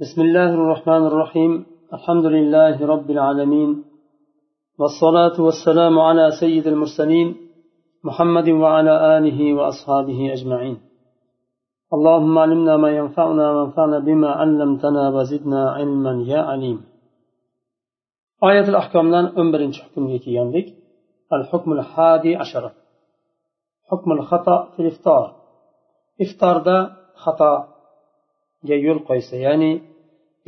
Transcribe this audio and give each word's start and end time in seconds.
بسم 0.00 0.22
الله 0.22 0.54
الرحمن 0.54 1.06
الرحيم. 1.06 1.66
الحمد 1.92 2.24
لله 2.24 2.86
رب 2.86 3.10
العالمين. 3.10 3.84
والصلاة 4.78 5.40
والسلام 5.40 5.98
على 5.98 6.30
سيد 6.40 6.66
المرسلين 6.66 7.36
محمد 8.04 8.48
وعلى 8.48 9.18
آله 9.18 9.54
وأصحابه 9.54 10.32
أجمعين. 10.32 10.80
اللهم 11.92 12.38
علمنا 12.38 12.76
ما 12.76 12.90
ينفعنا 12.90 13.50
وانفعنا 13.50 13.98
بما 13.98 14.28
علمتنا 14.28 15.08
وزدنا 15.08 15.70
علما 15.70 16.24
يا 16.26 16.42
عليم. 16.42 16.84
آية 18.44 18.68
الأحكام 18.68 19.14
لن 19.14 19.26
أمبر 19.38 19.72
حكم 19.72 20.18
يندك 20.26 20.66
الحكم 21.32 21.72
الحادي 21.72 22.36
عشر. 22.36 22.70
حكم 23.90 24.12
الخطأ 24.12 24.68
في 24.76 24.82
الإفطار. 24.82 25.36
إفطار 26.20 26.58
دا 26.58 26.90
خطأ. 27.14 27.77
yo'l 28.85 28.99
qo'ysa 29.09 29.35
ya'ni 29.45 29.71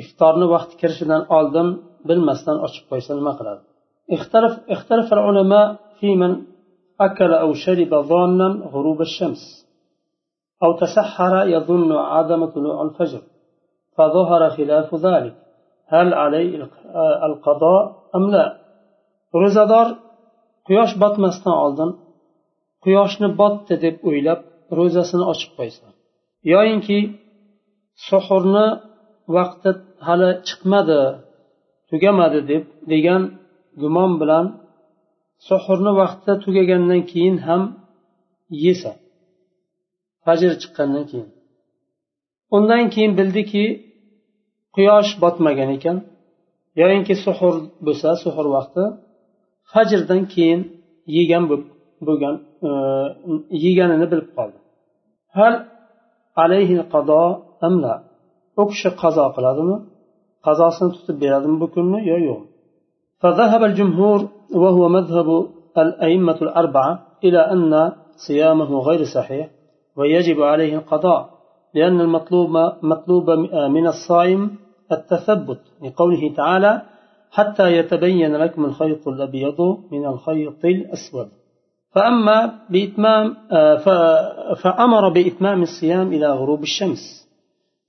iftorni 0.02 0.46
vaqti 0.54 0.74
kirishidan 0.82 1.22
oldin 1.38 1.68
bilmasdan 2.08 2.58
ochib 2.66 2.84
qo'ysa 2.92 3.12
nima 3.20 3.34
qiladi 3.40 3.64
اختلف 4.16 4.54
اختلف 4.76 5.08
العلماء 5.18 5.68
في 5.98 6.10
من 6.22 6.32
أكل 7.08 7.32
أو 7.44 7.50
شرب 7.54 7.92
ظانا 8.12 8.50
غروب 8.74 9.00
الشمس 9.02 9.44
أو 10.64 10.70
تسحر 10.82 11.34
يظن 11.56 11.92
عدم 11.92 12.42
طلوع 12.46 12.78
الفجر 12.88 13.22
فظهر 13.96 14.42
خلاف 14.58 14.90
ذلك 14.96 15.36
هل 15.94 16.08
عليه 16.22 16.52
القضاء 17.28 17.84
أم 18.16 18.26
لا 18.32 18.46
ro'zador 19.42 19.88
quyosh 20.68 20.94
botmasdan 21.04 21.56
oldin 21.66 21.90
quyoshni 22.84 23.30
botdi 23.42 23.76
deb 23.86 23.96
o'ylab 24.10 24.40
ro'zasini 24.78 25.26
ochib 25.32 25.52
qo'ysa 25.58 25.86
yoyinki 26.54 26.98
suhurni 28.07 28.67
vaqti 29.37 29.71
hali 30.07 30.31
chiqmadi 30.49 31.01
tugamadi 31.91 32.41
deb 32.51 32.65
degan 32.93 33.23
gumon 33.83 34.13
bilan 34.21 34.47
suhurni 35.49 35.93
vaqti 36.03 36.33
tugagandan 36.45 37.03
keyin 37.11 37.37
ham 37.47 37.63
yesa 38.65 38.93
fajr 40.25 40.53
chiqqandan 40.63 41.05
keyin. 41.11 41.31
Undan 42.57 42.85
keyin 42.95 43.13
bildiki 43.19 43.65
quyosh 44.77 45.11
botmagan 45.23 45.71
ekan. 45.77 45.97
Yoyinki 46.81 47.15
suhur 47.25 47.55
bo'lsa 47.87 48.09
suhur 48.25 48.47
vaqti 48.57 48.85
fajrdan 49.73 50.23
keyin 50.35 50.61
yegan 51.19 51.45
bo'lgan 52.07 52.35
e, 52.69 52.71
yeganini 53.65 54.07
bilib 54.13 54.29
qoldi. 54.37 54.59
Hal 55.37 55.55
alayhi 56.43 56.77
qado 56.95 57.23
amla 57.67 57.95
u 58.61 58.63
kishi 58.71 58.91
qazo 59.03 59.25
qiladimi 59.37 59.77
qazosini 60.47 60.91
tutib 60.95 61.17
beradimi 61.23 61.57
bu 61.63 61.67
kunni 61.75 62.01
yo 62.11 62.19
yo'q 62.29 62.43
فذهب 63.23 63.63
الجمهور 63.65 64.29
وهو 64.63 64.89
مذهب 64.89 65.29
الأئمة 65.79 66.39
الأربعة 66.43 66.93
إلى 67.25 67.41
أن 67.55 67.93
صيامه 68.27 68.79
غير 68.89 69.05
صحيح 69.05 69.49
ويجب 69.97 70.43
عليه 70.43 70.77
القضاء 70.77 71.31
لأن 71.75 72.01
المطلوب 72.01 72.51
مطلوب 72.83 73.31
من 73.77 73.87
الصائم 73.87 74.51
التثبت 74.93 75.61
لقوله 75.83 76.35
تعالى 76.37 76.83
حتى 77.31 77.77
يتبين 77.77 78.37
لكم 78.37 78.65
الخيط 78.65 79.09
الأبيض 79.09 79.61
من 79.93 80.07
الخيط 80.07 80.65
الأسود 80.65 81.29
فأما 81.95 82.39
بإتمام 82.71 83.37
فأمر 84.63 85.09
بإتمام 85.09 85.63
الصيام 85.63 86.09
إلى 86.13 86.27
غروب 86.31 86.63
الشمس 86.63 87.30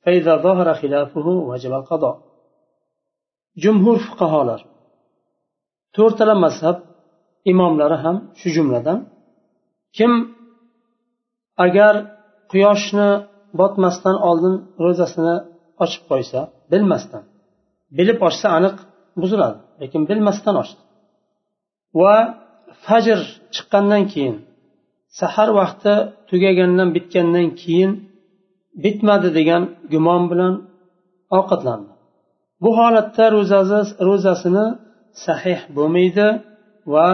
فإذا 0.03 0.34
ظهر 0.47 0.67
خلافه 0.81 1.27
وجب 1.50 1.72
القضاء 1.81 2.17
جمهور 3.64 3.97
فقهاlar 4.06 4.61
to'rtala 5.97 6.34
mazhab 6.45 6.77
imomlari 7.53 7.97
ham 8.05 8.17
shu 8.41 8.48
jumladan 8.56 8.98
kim 9.97 10.12
agar 11.66 11.94
quyoshni 12.53 13.09
botmasdan 13.59 14.16
oldin 14.28 14.54
ro'zasini 14.84 15.37
ochib 15.84 16.03
qo'ysa 16.10 16.41
bilmasdan 16.72 17.22
bilib 17.99 18.19
ochsa 18.28 18.47
aniq 18.59 18.77
buziladi 19.22 19.59
lekin 19.82 20.03
bilmasdan 20.10 20.54
ochdi 20.62 20.81
va 22.00 22.16
fajr 22.87 23.21
chiqqandan 23.54 24.03
keyin 24.12 24.37
sahar 25.21 25.49
vaqti 25.60 25.94
tugagandan 26.31 26.88
bitgandan 26.97 27.49
keyin 27.62 27.93
bitmadi 28.84 29.30
degan 29.38 29.64
gumon 29.92 30.24
bilan 30.32 30.54
ovqatlandi. 31.38 31.92
Bu 32.64 32.70
holatda 32.80 33.26
ro'zasi 33.36 33.80
ro'zasini 34.08 34.66
sahih 35.26 35.59
bo'lmaydi 35.78 36.28
va 36.94 37.08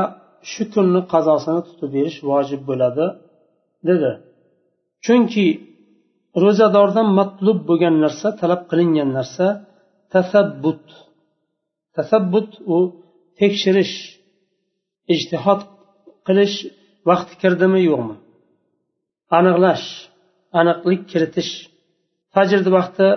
shu 0.51 0.63
kunni 0.73 1.01
qazosini 1.13 1.61
tutib 1.67 1.89
berish 1.95 2.19
vojib 2.29 2.61
bo'ladi 2.69 3.05
dedi. 3.89 4.11
Chunki 5.05 5.45
ro'zadordan 6.43 7.07
matlub 7.19 7.59
bo'lgan 7.69 7.95
narsa 8.03 8.27
talab 8.41 8.61
qilingan 8.69 9.09
narsa 9.17 9.47
tasabbut. 10.13 10.85
Tasabbut 11.95 12.49
u 12.75 12.77
tekshirish 13.39 13.95
ijtihod 15.13 15.61
qilish 16.27 16.55
vaqti 17.09 17.33
kirdimi 17.41 17.79
yo'qmi? 17.89 18.15
Aniqlash. 19.37 19.87
Aniqlik 20.59 21.01
kiritish. 21.11 21.51
Fajrni 22.33 22.69
vaqti 22.77 23.07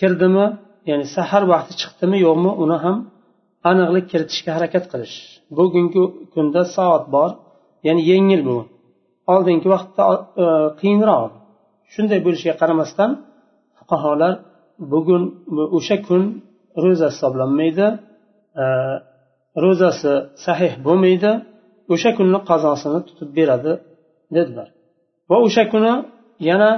kirdimi 0.00 0.46
ya'ni 0.90 1.06
sahar 1.16 1.42
vaqti 1.52 1.72
chiqdimi 1.80 2.18
yo'qmi 2.26 2.50
uni 2.62 2.76
ham 2.84 2.96
aniqlik 3.70 4.06
kiritishga 4.12 4.50
harakat 4.56 4.84
qilish. 4.92 5.16
Bugungi 5.58 6.02
kunda 6.34 6.62
soat 6.76 7.04
bor 7.14 7.30
ya'ni 7.86 8.02
yengil 8.10 8.42
bu. 8.48 8.58
Oldingi 9.34 9.68
vaqtda 9.74 10.04
e, 10.44 10.46
qiyinroq. 10.80 11.32
Shunday 11.92 12.20
bo'lishiga 12.26 12.54
qaramasdan 12.60 13.10
fuqarolar 13.78 14.32
bugun 14.92 15.22
o'sha 15.76 15.96
kun 16.06 16.22
ro'za 16.84 17.08
hisoblanmaydi 17.12 17.86
e, 18.62 18.64
ro'zasi 19.64 20.12
sahih 20.46 20.72
bo'lmaydi 20.86 21.32
o'sha 21.94 22.10
kunni 22.18 22.38
qazosini 22.50 23.00
tutib 23.08 23.30
beradi 23.38 23.72
dedilar. 24.36 24.68
Va 25.30 25.36
o'sha 25.46 25.64
kuni 25.72 25.92
yana 26.48 26.70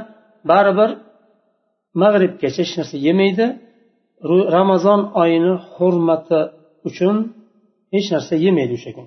baribir 0.50 0.90
mag'ribgacha 2.02 2.60
hech 2.64 2.72
narsa 2.78 2.96
yemaydi. 3.08 3.46
Ramazon 4.56 5.00
oyini 5.22 5.54
hurmati 5.74 6.40
uchun 6.88 7.16
hech 7.94 8.08
narsa 8.14 8.34
yemaydi 8.46 8.74
o'sha 8.78 8.90
kun. 8.96 9.06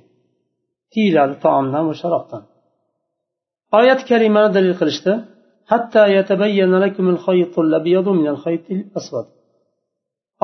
Tiyiladi 0.92 1.36
taomdan 1.44 1.84
va 1.90 1.96
sharobdan 2.02 2.44
oyat 3.80 4.02
karimani 4.10 4.50
dalil 4.58 4.76
qilishdi. 4.82 5.14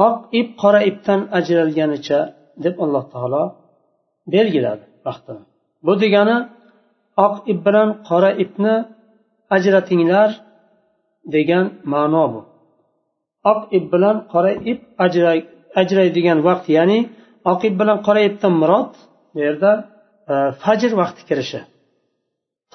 Oq 0.08 0.18
ip 0.40 0.50
qora 0.62 0.82
ipdan 0.90 1.22
ajralganicha 1.38 2.20
deb 2.66 2.76
alloh 2.84 3.04
taolo 3.14 3.44
belgiladi 4.34 4.86
vaqtini. 5.08 5.44
Bu 5.86 5.94
degani 6.04 6.38
oq 7.26 7.36
ip 7.52 7.60
bilan 7.68 7.90
qora 8.10 8.32
ipni 8.44 8.76
ajratinglar 9.56 10.30
degan 11.36 11.66
ma'no 11.94 12.26
bu. 12.34 12.42
Oq 13.52 13.60
ip 13.78 13.86
bilan 13.94 14.16
qora 14.34 14.52
ip 14.72 14.82
ajraydigan 15.82 16.40
vaqt 16.48 16.66
ya'ni 16.78 17.00
oq 17.52 17.62
ip 17.70 17.76
bilan 17.82 17.98
qora 18.08 18.22
ipdan 18.30 18.54
murod 18.62 18.92
bu 19.34 19.38
yerda 19.46 19.72
e, 20.32 20.34
fajr 20.64 20.92
vaqti 21.02 21.22
kirishi. 21.30 21.62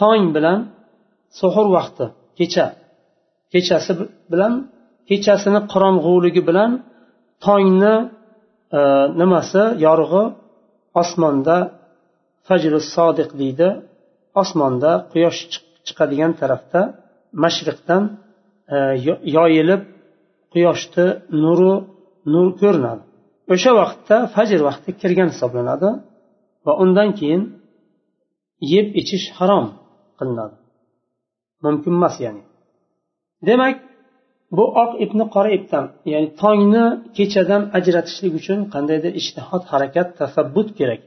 Tong 0.00 0.24
bilan 0.36 0.58
suhur 1.38 1.66
vaqti 1.76 2.04
kecha 2.38 2.66
kechasi 3.52 3.92
bilan 4.32 4.52
kechasini 5.08 5.60
qorong'uligi 5.72 6.42
bilan 6.48 6.70
tongni 7.44 7.94
e, 8.78 8.80
nimasi 9.20 9.62
yorug'i 9.86 10.24
osmonda 11.02 11.56
fajri 12.48 12.80
sodiq 12.94 13.30
deydi 13.40 13.68
osmonda 14.42 14.92
quyosh 15.12 15.40
chiqadigan 15.86 16.32
tarafda 16.40 16.80
mashriqdan 17.44 18.02
e, 18.74 18.76
yoyilib 19.36 19.82
quyoshni 20.52 21.06
nuri 21.42 21.72
nur 22.32 22.48
ko'rinadi. 22.60 23.02
O'sha 23.52 23.72
vaqtda 23.80 24.16
fajr 24.34 24.60
vaqti 24.68 24.90
kirgan 25.00 25.28
hisoblanadi 25.34 25.90
va 26.66 26.72
undan 26.82 27.08
keyin 27.18 27.42
yeb 28.72 28.86
ichish 29.00 29.26
harom 29.38 29.66
qilinadi. 30.18 30.56
Mumkin 31.64 31.92
emas 31.98 32.16
ya'ni. 32.24 32.42
Demak 33.48 33.76
bu 34.56 34.64
oq 34.82 34.90
ipni 35.04 35.24
qora 35.34 35.50
ipdan 35.58 35.84
ya'ni 36.12 36.28
tongni 36.42 36.84
kechadan 37.16 37.62
ajratishlik 37.78 38.32
uchun 38.40 38.58
qandaydir 38.74 39.12
ishtihod 39.20 39.62
harakat 39.72 40.08
tasabbut 40.20 40.68
kerak. 40.78 41.00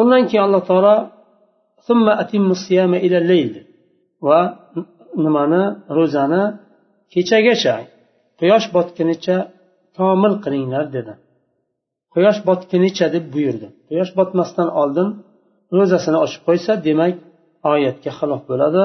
Undan 0.00 0.22
keyin 0.28 0.42
alloh 0.46 0.62
taolo 0.70 0.94
va 4.26 4.40
nimani 5.24 5.62
ro'zani 5.96 6.42
kechagacha 7.12 7.74
quyosh 8.40 8.66
botgunicha 8.76 9.36
komil 9.96 10.34
qilinglar 10.44 10.86
dedi. 10.96 11.12
Quyosh 12.14 12.40
botgunicha 12.48 13.06
deb 13.14 13.24
buyurdi. 13.34 13.66
Quyosh 13.88 14.12
botmasdan 14.18 14.68
oldin 14.82 15.08
ro'zasini 15.76 16.18
ochib 16.24 16.42
qo'ysa 16.48 16.72
demak 16.86 17.14
oyatga 17.72 18.10
xilof 18.18 18.42
bo'ladi. 18.50 18.84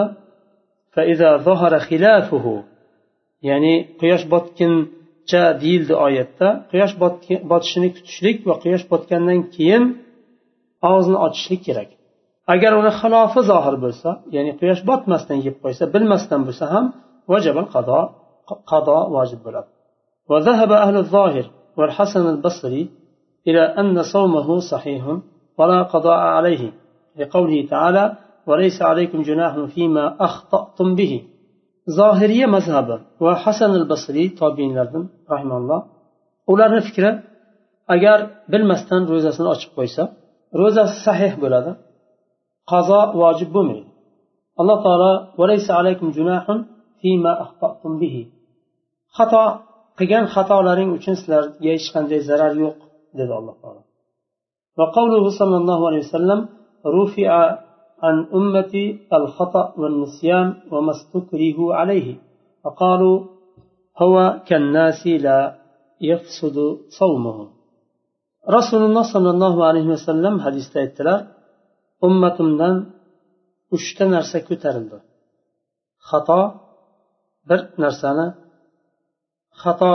Ya'ni 3.50 3.74
quyosh 4.00 4.26
botguncha 4.34 5.44
deyildi 5.62 5.94
oyatda. 6.08 6.48
Quyosh 6.72 6.94
botishini 7.52 7.90
kutishlik 7.96 8.38
va 8.48 8.56
quyosh 8.64 8.86
botgandan 8.92 9.40
keyin 9.56 9.84
og'izni 10.90 11.18
ochishlik 11.26 11.62
kerak. 11.68 11.90
agar 12.54 12.72
uni 12.82 12.92
xilofi 13.00 13.40
zohir 13.52 13.76
bo'lsa 13.84 14.10
ya'ni 14.36 14.52
quyosh 14.60 14.82
botmasdan 14.90 15.38
yeb 15.48 15.56
qo'ysa 15.64 15.84
bilmasdan 15.94 16.42
هم 16.74 16.86
وجب 17.32 17.58
القضاء 17.64 18.06
قضاء 18.72 19.04
واجب 19.16 19.38
vojib 19.38 19.40
bo'ladi 19.46 19.70
وذهب 20.30 20.72
أهل 20.72 20.96
الظاهر 21.04 21.46
والحسن 21.78 22.26
البصري 22.34 22.90
إلى 23.48 23.62
أن 23.62 24.04
صومه 24.14 24.60
صحيح 24.60 25.04
ولا 25.58 25.80
قضاء 25.94 26.20
عليه 26.38 26.64
لقوله 27.20 27.68
تعالى 27.74 28.18
وليس 28.48 28.82
عليكم 28.82 29.22
جناح 29.22 29.54
فيما 29.76 30.06
أخطأتم 30.28 30.96
به. 30.96 31.14
ظاهرية 31.98 32.46
مذهبة 32.46 33.00
وحسن 33.22 33.72
البصري 33.80 34.30
طابين 34.30 34.78
لردن 34.78 35.10
رحمه 35.32 35.58
الله 35.58 35.84
أولا 36.50 36.80
فكرة 36.88 37.12
أجار 37.90 38.20
بالمستن 38.50 39.06
روزة 39.06 39.30
سن 39.38 39.48
أشب 39.48 39.70
كويسة 39.76 40.10
روزة 40.56 40.86
صحيح 41.06 41.40
بلادة 41.40 41.78
qazo 42.72 43.00
vojib 43.22 43.50
bo'lmaydi 43.56 43.90
alloh 44.60 44.78
taolo 44.86 45.12
xato 49.18 49.44
qilgan 49.98 50.26
xatolaring 50.34 50.90
uchun 50.98 51.16
sizlarga 51.20 51.70
hech 51.76 51.88
qanday 51.96 52.20
zarar 52.30 52.54
yo'q 52.64 52.78
dedi 53.18 53.34
alloh 53.40 53.58
taolo 53.64 53.82
وقوله 54.80 55.24
صلى 55.40 55.58
الله 55.62 55.80
عليه 55.88 56.02
وسلم 56.08 56.40
رفع 57.00 57.30
عن 58.04 58.16
أمتي 58.40 58.86
الخطأ 59.18 59.66
والنسيان 59.80 60.48
وما 60.72 60.92
استكره 60.98 61.60
عليه. 61.80 62.08
فقالوا 62.64 63.18
هو 64.02 64.16
كالناس 64.48 65.08
لا 65.08 65.40
يفسد 66.02 66.58
صومه 67.00 67.38
رسول 68.58 68.82
الله 68.88 69.04
صلى 69.14 69.30
الله 69.30 69.56
عليه 69.66 69.88
وسلم 69.96 70.34
حديث 70.46 70.66
aytdilar 70.76 71.20
ummatimdan 72.08 72.76
uchta 73.76 74.06
narsa 74.16 74.38
ko'tarildi. 74.48 74.98
Xato 76.10 76.42
bir 77.50 77.60
narsani 77.84 78.28
xato 79.62 79.94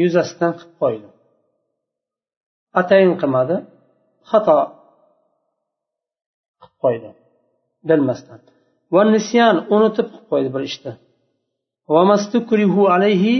yuzasidan 0.00 0.52
qilib 0.58 0.74
qo'ydi 0.82 1.08
atayin 2.80 3.12
qilmadi 3.20 3.56
xato 4.30 4.58
qilib 6.60 6.76
qo'ydi 6.82 7.10
bilmasdan. 7.88 8.40
Va 8.94 9.02
nisyan 9.14 9.56
unutib 9.74 10.06
qilib 10.12 10.26
qo'ydi 10.32 10.48
bir 10.54 10.62
ishni. 10.70 10.92
Alayhi 12.96 13.34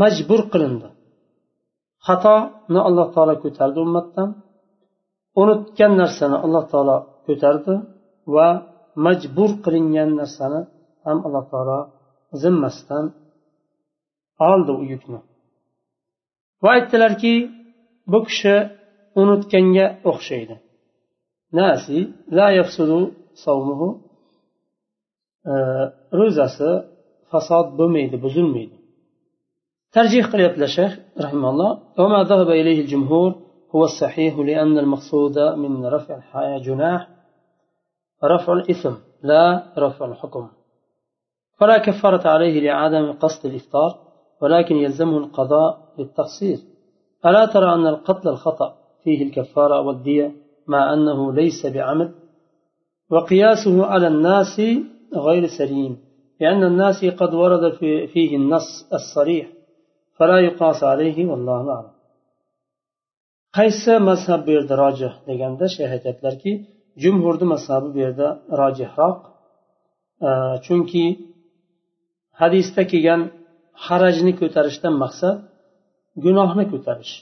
majbur 0.00 0.40
qilindi. 0.52 0.88
Xatoni 2.06 2.80
alloh 2.88 3.06
taolo 3.14 3.34
ko'tardi 3.44 3.78
ummatdan. 3.86 4.28
Unutgan 5.40 5.92
narsani 6.02 6.36
alloh 6.44 6.64
taolo 6.72 6.96
ko'tardi 7.26 7.74
va 8.34 8.48
majbur 9.06 9.50
qilingan 9.64 10.10
narsani 10.20 10.60
ham 11.04 11.18
alloh 11.26 11.44
taolo 11.52 11.78
zimmasidan 12.42 13.06
oldi 14.50 14.72
u 14.80 14.82
yukni. 14.92 15.20
Va 16.62 16.68
aytdilarki 16.76 17.34
bu 18.12 18.18
kishi 18.28 18.54
unutganga 19.20 19.86
o'xshaydi. 20.10 20.56
Nasi 21.58 21.98
la 22.36 22.46
yafsudu 22.58 22.98
savmuhu 23.44 23.88
e, 25.52 25.54
ro'zasi 26.18 26.70
fasod 27.30 27.66
bo'lmaydi 27.78 28.16
buzilmaydi. 28.24 28.76
Tarjih 29.94 30.24
qilyaptilar 30.32 30.70
shayx 30.78 30.92
rahimalloh 31.24 31.70
هو 33.74 33.84
الصحيح 33.84 34.38
لأن 34.38 34.78
المقصود 34.78 35.38
من 35.38 35.86
رفع 35.86 36.20
الجناح 36.56 37.08
رفع 38.24 38.52
الإثم 38.52 38.92
لا 39.22 39.72
رفع 39.78 40.06
الحكم. 40.06 40.48
فلا 41.58 41.78
كفارة 41.78 42.28
عليه 42.28 42.60
لعدم 42.60 43.12
قصد 43.12 43.46
الإفطار 43.46 43.98
ولكن 44.42 44.76
يلزمه 44.76 45.18
القضاء 45.18 45.94
للتقصير. 45.98 46.58
ألا 47.26 47.46
ترى 47.46 47.74
أن 47.74 47.86
القتل 47.86 48.28
الخطأ 48.28 48.76
فيه 49.04 49.22
الكفارة 49.22 49.80
والدية 49.80 50.32
مع 50.66 50.92
أنه 50.94 51.32
ليس 51.32 51.66
بعمد 51.66 52.14
وقياسه 53.10 53.86
على 53.86 54.06
الناس 54.06 54.60
غير 55.16 55.46
سليم 55.58 55.98
لأن 56.40 56.64
الناس 56.64 57.04
قد 57.04 57.34
ورد 57.34 57.72
في 57.72 58.06
فيه 58.06 58.36
النص 58.36 58.92
الصريح 58.92 59.48
فلا 60.16 60.38
يقاس 60.38 60.84
عليه 60.84 61.26
والله 61.26 61.70
أعلم. 61.70 61.93
Qaysi 63.56 63.92
mazhab 64.08 64.40
bu 64.46 64.50
yerda 64.56 64.74
rojih 64.82 65.12
deganda 65.28 65.64
shayx 65.74 65.90
aytyaptilarki 65.96 66.52
jumhurni 67.02 67.46
mazhabi 67.54 67.88
bu 67.94 67.98
yerda 68.04 68.28
rojihroq. 68.60 69.18
Chunki 70.64 71.04
hadisda 72.40 72.82
kelgan 72.92 73.20
harajni 73.86 74.32
ko'tarishdan 74.40 74.94
maqsad 75.02 75.36
gunohni 76.24 76.64
ko'tarish. 76.72 77.14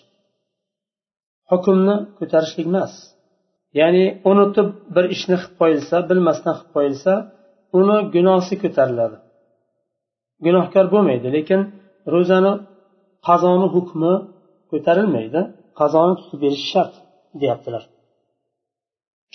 Hukmni 1.50 1.96
ko'tarishlik 2.19 2.67
emas. 2.73 2.94
Ya'ni 3.81 4.05
unutib 4.31 4.69
bir 4.94 5.05
ishni 5.14 5.37
qilib 5.40 5.55
qo'yilsa 5.61 5.96
bilmasdan 6.08 6.55
qilib 6.58 6.73
qo'yilsa 6.76 7.12
uni 7.78 7.96
gunohi 8.14 8.55
ko'tariladi. 8.64 9.17
Gunohkor 10.46 10.85
bo'lmaydi 10.94 11.28
lekin 11.37 11.61
ro'zani 12.14 12.52
qazoni 13.28 13.67
hukmi 13.75 14.12
ko'tarilmaydi. 14.70 15.43
Qazoni 15.80 16.14
tutib 16.20 16.38
berish 16.44 16.64
shart 16.72 16.94
deyaptilar. 17.40 17.82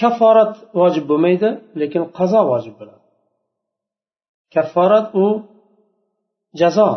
Kafforat 0.01 0.54
vojib 0.80 1.06
bo'lmaydi 1.12 1.50
lekin 1.81 2.04
qazo 2.18 2.42
vojib 2.51 2.75
bo'ladi. 2.80 3.04
Kafforat 4.56 5.07
u 5.24 5.25
jazo. 6.62 6.89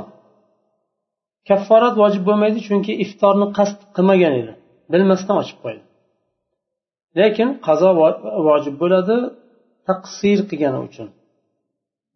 Kafforat 1.49 1.95
vojib 2.03 2.23
bo'lmaydi 2.29 2.59
chunki 2.69 2.93
iftorni 3.05 3.47
qasd 3.59 3.79
qilmagan 3.97 4.35
edi. 4.41 4.53
Bilmasdan 4.93 5.37
ochib 5.43 5.59
qo'ydi. 5.65 5.83
Lekin 7.21 7.49
qazo 7.67 7.91
vojib 8.49 8.75
bo'ladi 8.83 9.17
taqsir 9.89 10.39
qilgani 10.51 10.81
uchun 10.89 11.09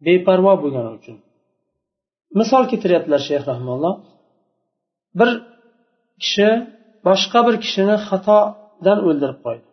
beparvo 0.06 0.52
bo'lgani 0.62 0.90
uchun. 0.98 1.16
Misol 2.38 2.64
keltiryaptilar 2.70 3.20
shayx 3.28 3.42
rahmonloh 3.50 3.94
bir 5.18 5.30
kishi 6.22 6.48
boshqa 7.06 7.38
bir 7.46 7.54
kishini 7.64 7.96
xatodan 8.08 8.98
o'ldirib 9.08 9.38
qo'ydi. 9.46 9.66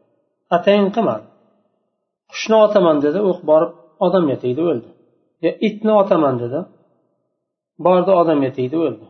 Atayin 0.56 0.88
qilmadi. 0.96 1.26
Qushni 2.32 2.58
otaman 2.66 2.98
dedi 3.06 3.20
o'q 3.30 3.40
borib 3.50 3.72
odamga 4.06 4.38
tegdi 4.44 4.62
o'ldi. 4.72 4.90
Yo 5.44 5.52
itni 5.68 5.94
otaman 6.02 6.36
dedi. 6.44 6.60
Bordi 7.86 8.12
odamga 8.22 8.52
tegdi 8.58 8.78
o'ldi. 8.86 9.06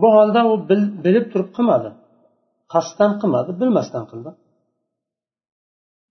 Bu 0.00 0.08
holda 0.16 0.40
u 0.50 0.52
bilib 1.04 1.26
turib 1.32 1.50
qilmadi. 1.56 1.90
Qasddan 2.72 3.12
qilmadi 3.20 3.50
bilmasdan 3.60 4.04
qildi. 4.10 4.30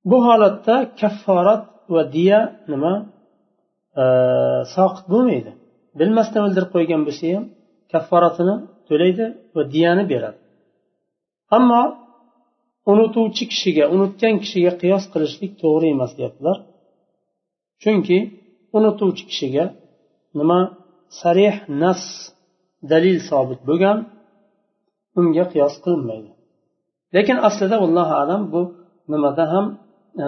Bu 0.10 0.18
holatda 0.28 0.76
kafforat 1.02 1.64
va 1.96 2.04
diya 2.16 2.40
nima 2.72 2.94
e, 4.02 4.04
soqit 4.76 5.06
bo'lmaydi. 5.14 5.52
Bilmasdan 6.00 6.42
o'ldirib 6.48 6.72
qo'ygan 6.76 7.02
bo'lsa 7.08 7.26
ham 7.36 7.46
kafforatini 7.94 8.56
to'laydi 8.90 9.26
va 9.56 9.64
diyani 9.74 10.04
beradi. 10.14 10.40
Ammo 11.56 11.82
unutuvchi 12.92 13.44
kishiga 13.52 13.86
unutgan 13.96 14.36
kishiga 14.44 14.72
qiyos 14.82 15.04
qilishlik 15.14 15.52
to'g'ri 15.62 15.88
emas 15.96 16.12
deyaptilar. 16.18 16.58
Chunki 17.84 18.18
unutuvchi 18.78 19.24
kishiga 19.30 19.66
nima? 20.40 20.60
Sarih 21.20 21.56
nas 21.82 22.02
dalil 22.92 23.18
sobit 23.30 23.62
bo'lgan 23.70 23.98
unga 25.20 25.46
qiyos 25.54 25.76
qilinmaydi. 25.84 26.30
Lekin 27.16 27.38
aslida 27.48 27.78
allohu 27.86 28.14
alam 28.24 28.42
bu 28.54 28.62
nimada 29.12 29.46
ham 29.54 29.66
e, 30.26 30.28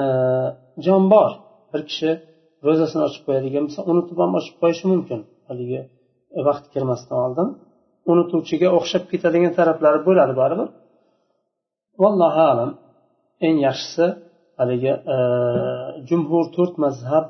jon 0.85 1.03
bor. 1.13 1.31
Bir 1.71 1.81
kishi 1.89 2.09
ro'zasini 2.67 3.03
ochib 3.07 3.23
qo'yadigan 3.27 3.63
bo'lsa 3.67 3.81
unutib 3.91 4.17
ham 4.23 4.31
ochib 4.39 4.55
qo'yishi 4.61 4.85
mumkin. 4.91 5.19
Haligi 5.49 5.81
vaqt 6.47 6.65
kirmasdan 6.73 7.17
oldin 7.25 7.47
unutuvchiga 8.11 8.67
o'xshab 8.77 9.03
ketadigan 9.11 9.53
taraflari 9.59 9.99
bo'ladi 10.07 10.33
baribir. 10.41 10.67
Vallohu 12.01 12.41
alam 12.51 12.71
eng 13.45 13.57
yaxshisi 13.67 14.07
haligi 14.59 14.93
jumhur 16.09 16.43
to'rt 16.55 16.75
mazhab 16.85 17.25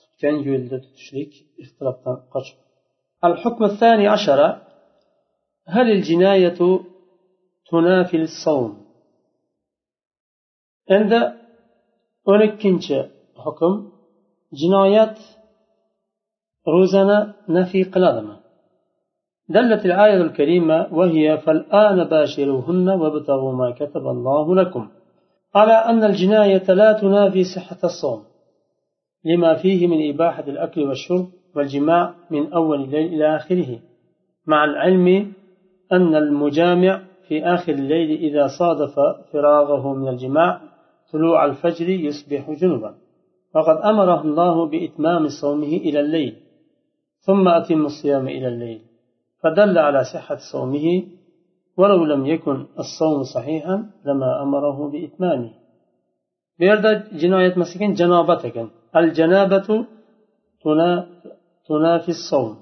tutgan 0.00 0.36
yo'lda 0.48 0.76
tutishlik 0.84 1.32
ixtilofdan 1.62 2.16
qochib 2.34 2.58
الحكم 3.28 3.62
الثاني 3.70 4.06
عشر 4.08 4.40
هل 5.74 5.86
الجناية 5.96 6.60
تنافي 7.70 8.16
الصوم 8.16 8.72
عند 10.90 11.12
أنكنش 12.28 12.86
حكم 13.44 13.72
جنايات 14.52 15.18
روزنا 16.68 17.18
نفي 17.48 17.84
قلادما 17.84 18.36
دلت 19.50 19.86
الآية 19.86 20.22
الكريمة 20.22 20.86
وهي 20.92 21.38
فالآن 21.38 22.04
باشروهن 22.04 22.88
وابتغوا 22.88 23.52
ما 23.52 23.70
كتب 23.70 24.06
الله 24.06 24.54
لكم. 24.54 24.88
على 25.54 25.72
أن 25.72 26.04
الجناية 26.04 26.72
لا 26.72 26.92
تنافي 26.92 27.44
صحة 27.44 27.78
الصوم 27.84 28.22
لما 29.24 29.54
فيه 29.54 29.86
من 29.86 30.14
إباحة 30.14 30.42
الأكل 30.42 30.80
والشرب 30.82 31.26
والجماع 31.56 32.14
من 32.30 32.52
أول 32.52 32.84
الليل 32.84 33.14
إلى 33.14 33.36
آخره 33.36 33.78
مع 34.46 34.64
العلم 34.64 35.32
أن 35.92 36.14
المجامع 36.14 37.02
في 37.28 37.44
آخر 37.44 37.72
الليل 37.72 38.18
إذا 38.18 38.46
صادف 38.58 38.94
فراغه 39.32 39.94
من 39.94 40.08
الجماع 40.08 40.60
طلوع 41.12 41.44
الفجر 41.44 41.88
يصبح 41.88 42.50
جنبا. 42.50 42.94
وقد 43.54 43.76
أمره 43.76 44.22
الله 44.22 44.66
بإتمام 44.66 45.28
صومه 45.40 45.66
إلى 45.66 46.00
الليل 46.00 46.36
ثم 47.20 47.48
أتم 47.48 47.86
الصيام 47.86 48.28
إلى 48.28 48.48
الليل. 48.48 48.89
فدل 49.41 49.77
على 49.87 50.01
صحة 50.13 50.39
صومه 50.51 50.85
ولو 51.79 51.99
لم 52.11 52.21
يكن 52.33 52.57
الصوم 52.83 53.23
صحيحا 53.35 53.75
لما 54.05 54.29
أمره 54.43 54.77
بإتمامه 54.91 55.51
بيرد 56.59 56.85
جناية 57.21 57.53
مسكين 57.61 57.93
جنابتك 57.93 58.55
الجنابة 58.99 59.67
تنافي 61.67 62.11
الصوم 62.17 62.53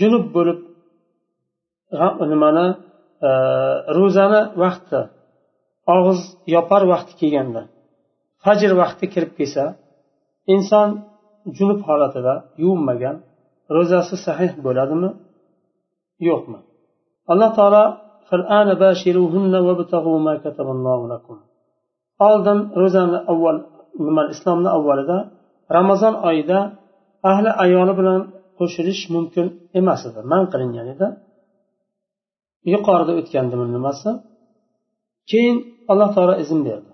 جنوب 0.00 0.24
بولب 0.32 0.58
nimani 2.32 2.66
ro'zani 3.98 4.40
vaqti 4.62 5.00
og'iz 5.94 6.20
yopar 6.54 6.82
vaqti 6.92 7.12
kelganda 7.20 7.62
fajr 8.44 8.70
vaqti 8.82 9.04
kirib 9.14 9.32
kelsa 9.38 9.64
inson 10.54 10.88
junub 11.56 11.80
holatida 11.88 12.34
yuvinmagan 12.62 13.16
ro'zasi 13.76 14.16
sahih 14.26 14.50
bo'ladimi 14.66 15.10
yo'qmi 16.27 16.59
alloh 17.31 17.49
taolo 17.57 17.83
oldin 22.27 22.59
ro'zani 22.81 23.19
avval 23.31 23.57
nima 24.05 24.23
islomni 24.33 24.69
avvalida 24.77 25.17
ramazon 25.77 26.13
oyida 26.29 26.59
ahli 27.31 27.49
ayoli 27.63 27.93
bilan 27.99 28.21
qo'shilish 28.59 29.03
mumkin 29.15 29.45
emas 29.79 30.01
edi 30.09 30.19
man 30.31 30.43
qilingan 30.51 30.87
edi 30.93 31.07
yuqorida 32.73 33.11
o'tgandi 33.19 33.53
buni 33.59 33.71
nimasi 33.77 34.09
keyin 35.31 35.57
alloh 35.91 36.09
taolo 36.15 36.33
izn 36.43 36.59
berdi 36.67 36.91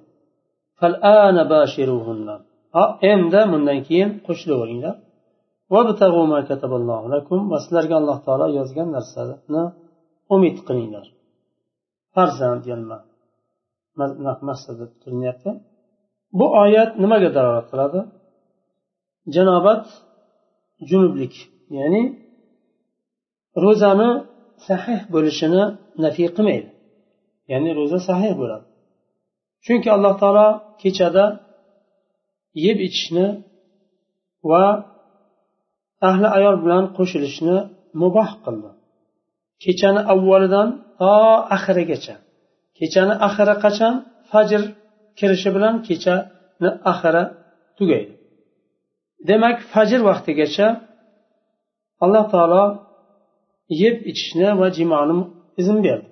endi 3.12 3.42
bundan 3.52 3.80
keyin 3.88 4.10
qo'shilaveringlar 4.28 4.96
va 7.52 7.58
sizlarga 7.64 7.96
alloh 8.02 8.18
taolo 8.26 8.48
yozgan 8.60 8.90
narsani 8.98 9.64
umid 10.36 10.58
qilinglar. 10.68 11.06
Farzand 12.14 12.64
yana 12.72 12.98
maqsad 14.50 14.80
qilinyapti 15.02 15.50
bu 16.38 16.46
oyat 16.64 16.92
nimaga 17.04 17.30
dalolat 17.38 17.68
qiladi? 17.72 18.00
Janobat 19.36 19.84
junublik 20.90 21.34
ya'ni 21.78 22.04
ro'zani 23.64 24.10
sahih 24.68 25.00
bo'lishini 25.14 25.64
nafiy 26.04 26.28
qilmaydi. 26.36 26.70
Ya'ni 27.52 27.70
ro'za 27.80 28.00
sahih 28.10 28.34
bo'ladi. 28.42 28.66
Chunki 29.66 29.90
alloh 29.96 30.14
taolo 30.22 30.48
kechada 30.82 31.26
yeb 32.66 32.78
ichishni 32.88 33.28
va 34.50 34.66
ahli 36.08 36.28
ayol 36.38 36.56
bilan 36.64 36.84
qo'shilishni 36.98 37.58
muboh 38.02 38.30
qildi. 38.44 38.70
Kechani 39.64 40.02
avvalidan 40.14 40.68
to 41.00 41.12
oxirigacha. 41.56 42.16
Kechani 42.78 43.14
oxiri 43.28 43.56
qachon 43.64 43.94
fajr 44.32 44.62
kirishi 45.20 45.50
bilan 45.56 45.76
kechani 45.88 46.70
oxiri 46.92 47.24
tugaydi. 47.78 48.14
Demak 49.30 49.58
fajr 49.74 50.00
vaqtigacha 50.10 50.68
alloh 52.04 52.26
taolo 52.34 52.64
yeb 53.82 53.96
ichishni 54.12 54.50
va 54.60 54.68
jimoni 54.78 55.16
izn 55.62 55.78
berdi. 55.86 56.08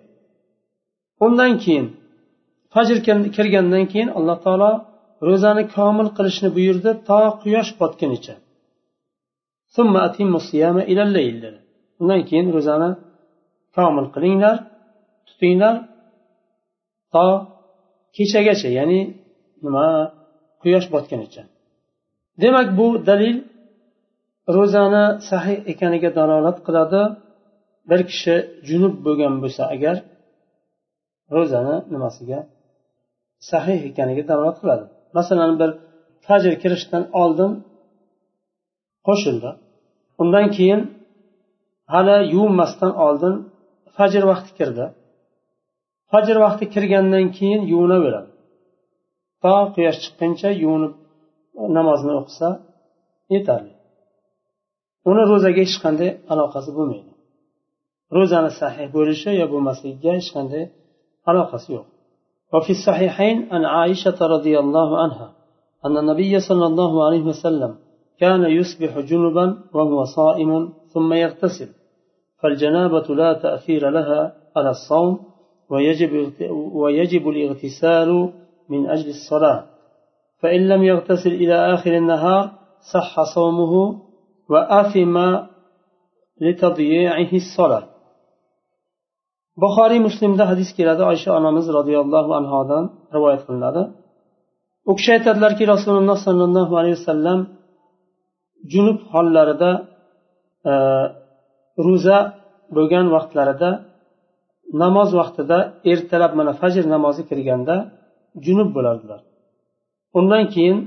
Undan 1.26 1.54
keyin 1.64 1.86
fajr 2.74 2.98
kirgandan 3.36 3.84
keyin 3.92 4.10
alloh 4.18 4.38
taolo 4.46 4.72
ro'zani 5.28 5.64
komil 5.76 6.08
qilishni 6.18 6.50
buyurdi 6.56 6.92
to 7.08 7.20
quyosh 7.42 7.72
botgunicha. 7.82 8.36
Undan 12.02 12.22
keyin 12.30 12.48
ro'zani 12.56 12.90
komil 13.76 14.08
qilinglar 14.16 14.56
tutinglar 15.28 15.76
to 17.14 17.26
kechagacha 18.16 18.70
ya'ni 18.80 19.00
nima 19.66 19.86
quyosh 20.62 20.88
botgunicha 20.94 21.44
demak 22.44 22.68
bu 22.78 22.88
dalil 23.10 23.38
ro'zani 24.56 25.06
sahih 25.30 25.58
ekaniga 25.72 26.10
dalolat 26.20 26.58
qiladi. 26.68 27.02
Bir 27.90 28.02
kishi 28.10 28.36
junub 28.70 28.96
bo'lgan 29.06 29.34
bo'lsa 29.44 29.64
agar 29.76 29.96
ro'zani 31.36 31.76
nimasiga 31.94 32.40
sahih 33.52 33.80
ekaniga 33.90 34.24
dalolat 34.32 34.58
qiladi. 34.62 34.86
Masalan 35.18 35.52
bir 35.62 35.70
fajr 36.26 36.54
kirishdan 36.62 37.04
oldin 37.22 37.52
qo'shildi. 39.08 39.50
undan 40.23 40.47
keyin 40.57 40.81
hali 41.95 42.17
yuvinmasdan 42.35 42.93
oldin 43.07 43.35
fajr 43.97 44.23
vaqti 44.31 44.51
kirdi 44.59 44.87
fajr 46.11 46.37
vaqti 46.45 46.65
kirgandan 46.75 47.27
keyin 47.37 47.63
yuvinaveradi 47.73 48.31
to 49.43 49.55
quyosh 49.75 49.99
chiqquncha 50.05 50.51
yuvinib 50.63 50.95
namozni 51.77 52.13
o'qisa 52.21 52.49
yetarli 53.35 53.73
uni 55.11 55.23
ro'zaga 55.33 55.61
hech 55.67 55.77
qanday 55.85 56.11
aloqasi 56.33 56.71
bo'lmaydi 56.79 57.13
ro'zani 58.17 58.51
sahih 58.61 58.87
bo'lishi 58.97 59.31
yo 59.41 59.47
bo'lmasligiga 59.53 60.13
hech 60.19 60.31
qanday 60.37 60.65
aloqasi 61.31 61.71
yo'q 61.79 61.89
وفي 62.55 62.73
الصحيحين 62.79 63.37
عن 63.53 63.63
عائشة 63.75 64.19
رضي 64.35 64.55
الله 64.59 64.89
عنها 65.03 65.29
أن 65.87 65.95
النبي 66.03 66.33
صلى 66.49 66.67
الله 66.71 66.93
عليه 67.07 67.23
وسلم 67.31 67.73
كان 68.20 68.44
يصبح 68.44 69.00
جنبا 69.00 69.58
وهو 69.74 70.04
صائم 70.04 70.74
ثم 70.94 71.14
يغتسل 71.14 71.70
فالجنابة 72.40 73.16
لا 73.16 73.34
تأثير 73.34 73.90
لها 73.90 74.34
على 74.56 74.70
الصوم 74.70 75.20
ويجب, 75.70 76.12
ويجب 76.74 77.30
الاغتسال 77.30 78.34
من 78.70 78.90
أجل 78.90 79.10
الصلاة. 79.10 79.64
فإن 80.42 80.68
لم 80.68 80.84
يغتسل 80.84 81.34
إلى 81.34 81.74
آخر 81.74 81.98
النهار 81.98 82.52
صح 82.94 83.24
صومه 83.36 84.02
وأثم 84.50 85.16
لتضييعه 86.42 87.32
الصلاة. 87.34 87.96
buxoriy 89.64 90.00
muslimda 90.08 90.44
hadis 90.52 90.70
keladi 90.78 91.04
oysha 91.12 91.30
onamiz 91.40 91.66
roziyallohu 91.78 92.32
anhodan 92.40 92.84
rivoyat 93.16 93.42
qilinadi 93.48 93.82
u 94.90 94.92
kishi 94.98 95.10
aytadilarki 95.18 95.64
rasululloh 95.74 96.18
sollallohu 96.28 96.74
alayhi 96.80 96.98
vasallam 97.00 97.40
junub 98.74 99.00
hollarida 99.14 99.72
e, 100.72 100.74
ro'za 101.86 102.18
bo'lgan 102.76 103.06
vaqtlarida 103.16 103.70
namoz 104.84 105.10
vaqtida 105.20 105.58
ertalab 105.92 106.32
mana 106.40 106.52
fajr 106.62 106.84
namozi 106.96 107.22
kirganda 107.30 107.76
junub 108.46 108.70
bo'lardilar. 108.78 109.22
Undan 110.20 110.44
keyin 110.54 110.78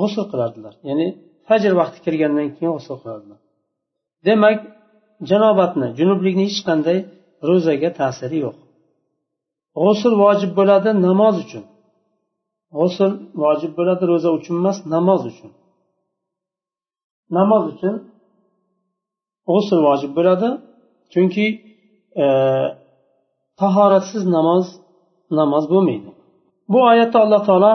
g'usul 0.00 0.24
qilardilar. 0.32 0.74
Ya'ni 0.88 1.06
fajr 1.48 1.72
vaqti 1.80 1.98
kirgandan 2.06 2.48
keyin 2.56 2.72
g'usul 2.76 2.96
qilardilar. 3.02 3.38
Demak 4.26 4.58
janobatni 5.30 5.88
junublikni 5.98 6.44
hech 6.48 6.60
qanday 6.68 6.98
ro'zaga 7.48 7.90
ta'siri 8.00 8.38
yo'q. 8.46 8.56
G'usul 9.82 10.14
vojib 10.24 10.52
bo'ladi 10.58 10.90
namoz 11.06 11.36
uchun. 11.44 11.64
G'usul 12.78 13.12
vojib 13.42 13.72
bo'ladi 13.78 14.04
ro'za 14.12 14.30
uchun 14.38 14.54
emas 14.62 14.78
namoz 14.94 15.22
uchun. 15.32 15.50
Namoz 17.38 17.62
uchun 17.72 17.94
g'usul 19.48 19.80
vojib 19.88 20.12
bo'ladi. 20.18 20.48
Chunki 21.12 21.46
e, 22.22 22.24
tahoratsiz 23.60 24.22
namoz 24.36 24.66
namoz 25.38 25.64
bo'lmaydi. 25.72 26.10
Bu 26.72 26.78
oyatda 26.90 27.18
alloh 27.24 27.42
taolo 27.48 27.72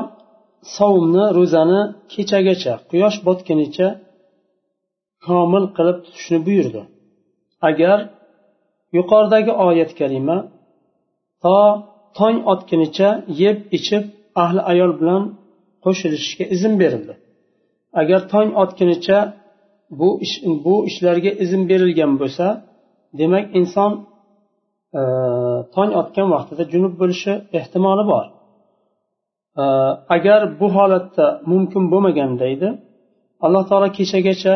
savmni 0.77 1.25
ro'zani 1.37 1.81
kechagacha 2.13 2.73
quyosh 2.89 3.17
botgunicha 3.27 3.87
komil 5.25 5.65
qilib 5.77 5.97
tutishni 6.05 6.39
buyurdi. 6.47 6.81
Agar 7.69 7.97
yuqoridagi 8.97 9.51
oyat 9.67 9.91
kalima 9.99 10.37
to 11.43 11.57
tong 12.17 12.37
otgunicha 12.53 13.09
yeb 13.41 13.57
ichib 13.77 14.03
ahli 14.43 14.61
ayol 14.71 14.91
bilan 14.99 15.23
qo'shilishga 15.85 16.45
izn 16.55 16.73
berildi. 16.81 17.13
Agar 18.01 18.19
tong 18.33 18.49
otgunicha 18.63 19.17
bu 19.99 20.09
ish 20.25 20.35
bu 20.65 20.75
ishlarga 20.89 21.31
izn 21.43 21.61
berilgan 21.71 22.13
bo'lsa 22.21 22.45
demak 23.19 23.45
inson 23.59 23.91
e, 24.99 25.01
tong 25.75 25.91
otgan 26.01 26.27
vaqtida 26.35 26.63
junub 26.73 26.93
bo'lishi 27.01 27.33
ehtimoli 27.59 28.03
bor. 28.11 28.25
E, 29.61 29.63
agar 30.15 30.41
bu 30.59 30.67
holatda 30.75 31.25
mumkin 31.51 31.83
bo'lmaganda 31.91 32.45
edi 32.55 32.69
alloh 33.45 33.63
taolo 33.69 33.87
kechagacha 33.97 34.53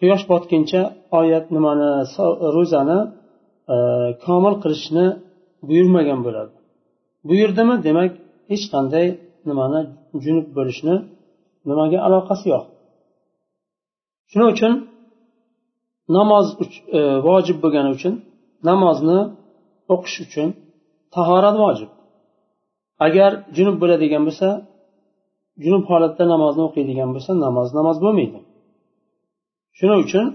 quyosh 0.00 0.24
botguncha 0.32 0.82
oyat 1.20 1.46
nimani 1.56 1.90
ro'zani 2.56 2.98
e, 3.74 3.76
komil 4.24 4.54
qilishni 4.62 5.06
buyurmagan 5.68 6.20
bo'ladi. 6.26 6.54
Buyurdimi? 7.28 7.74
Demak 7.86 8.12
hech 8.50 8.64
qanday 8.74 9.06
nimani 9.48 9.80
junub 10.24 10.46
bo'lishni 10.56 10.94
nimaga 11.68 11.98
aloqasi 12.06 12.46
yo'q. 12.54 12.64
Shuning 14.30 14.48
uchun 14.54 14.72
namoz 16.16 16.46
e, 16.98 17.00
vojib 17.26 17.58
bo'lgani 17.64 17.90
uchun 17.96 18.14
namozni 18.68 19.18
o'qish 19.94 20.18
uchun 20.26 20.48
tahorat 21.14 21.56
vojib. 21.64 21.90
Agar 23.06 23.30
junub 23.56 23.76
bo'ladigan 23.82 24.22
bo'lsa 24.28 24.48
junub 25.64 25.84
holatda 25.90 26.24
namozni 26.34 26.62
o'qiydigan 26.68 27.10
bo'lsa 27.14 27.30
namoz 27.46 27.68
namoz 27.78 27.96
bo'lmaydi. 28.04 28.38
Shuning 29.78 30.00
uchun 30.06 30.26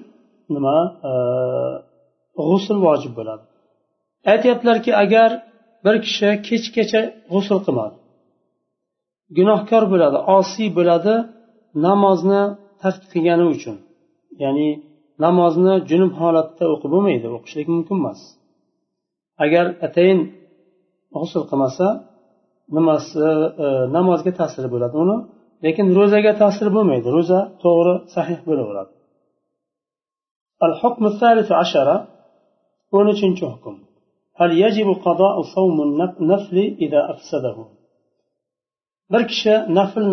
nima 0.56 0.76
e, 1.10 1.12
g'usul 2.48 2.78
vojib 2.88 3.14
bo'ladi. 3.20 3.44
Aytyaptilarki 4.34 4.92
agar 5.04 5.30
bir 5.86 5.96
kishi 6.06 6.30
kechgacha 6.48 7.02
g'usul 7.34 7.60
qilmadi 7.66 7.96
gunohkor 9.38 9.84
bo'ladi 9.94 10.18
osiy 10.38 10.70
bo'ladi 10.78 11.14
namozni 11.86 12.44
tark 12.83 13.03
qilgani 13.13 13.45
uchun 13.55 13.77
ya'ni 14.43 14.69
namozni 15.25 15.75
junub 15.91 16.13
holatda 16.21 16.65
o'qib 16.73 16.91
bo'lmaydi 16.95 17.27
o'qishlik 17.37 17.67
mumkin 17.75 17.97
emas 18.03 18.21
agar 19.45 19.67
atayin 19.87 20.19
g'usul 21.15 21.43
qilmasa 21.51 21.87
nimasi 22.77 23.19
e, 23.65 23.67
namozga 23.97 24.33
ta'siri 24.41 24.69
bo'ladi 24.75 24.97
uni 25.05 25.17
lekin 25.65 25.87
ro'zaga 25.99 26.33
ta'siri 26.43 26.71
bo'lmaydi 26.77 27.09
ro'za 27.17 27.41
to'g'ri 27.63 27.95
sahih 28.15 28.41
bo'laveradi 28.49 28.93
الحكم 30.69 31.03
الثالث 31.13 31.49
عشر 31.61 31.89
ونشنش 32.95 33.41
حكم 33.53 33.75
هل 34.41 34.51
يجب 34.65 34.89
قضاء 35.07 35.37
صوم 35.57 35.77
النفل 35.89 36.57
إذا 36.85 37.01
أفسده 37.13 37.57
bir 39.13 39.23
kishi 39.31 39.55
nafl 39.79 40.05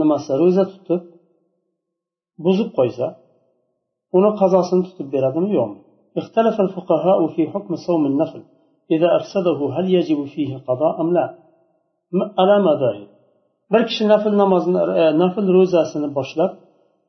nimasi 0.00 0.32
ro'za 0.42 0.64
tutib 0.72 1.02
buzib 2.45 2.69
qo'ysa 2.77 3.07
uni 4.17 4.29
qazosini 4.41 4.81
tutib 4.87 5.07
beradimi 5.15 5.51
yo'qmi 5.59 5.79
اختلف 6.21 6.55
الفقهاء 6.65 7.19
في 7.33 7.41
حكم 7.53 7.71
صوم 7.87 8.03
النفل 8.11 8.41
إذا 8.95 9.07
أفسده 9.17 9.59
هل 9.75 9.85
يجب 9.97 10.19
فيه 10.33 10.51
قضاء 10.67 11.01
أم 11.01 11.09
لا 11.17 11.25
على 12.39 12.55
مذاهب 12.69 13.09
bir 13.73 13.81
kishi 13.89 14.03
nafl 14.13 14.33
namozni 14.41 14.79
nafl 15.21 15.45
ro'zasini 15.57 16.09
boshlab 16.17 16.51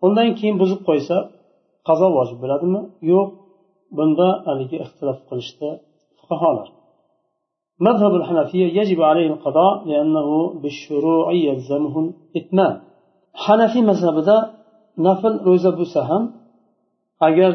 undan 0.07 0.29
keyin 0.39 0.57
buzib 0.63 0.81
qo'ysa 0.89 1.17
qazo 1.89 2.07
vojib 2.17 2.39
bo'ladimi 2.43 2.81
yo'q 3.13 3.29
bunda 3.97 4.29
haligi 4.47 4.77
ixtilof 4.85 5.19
qilishdi 5.29 5.69
fuqarolar 6.21 6.69
مذهب 7.89 8.13
الحنفية 8.21 8.67
يجب 8.81 9.01
عليه 9.11 9.29
القضاء 9.35 9.75
لأنه 9.91 10.29
بالشروع 10.63 11.27
يلزمه 11.49 11.95
الإتمام 12.05 12.75
حنفي 13.45 13.81
مذهبدا 13.91 14.39
nafl 15.06 15.34
ro'za 15.48 15.72
bo'lsa 15.80 16.00
ham 16.10 16.24
agar 17.28 17.52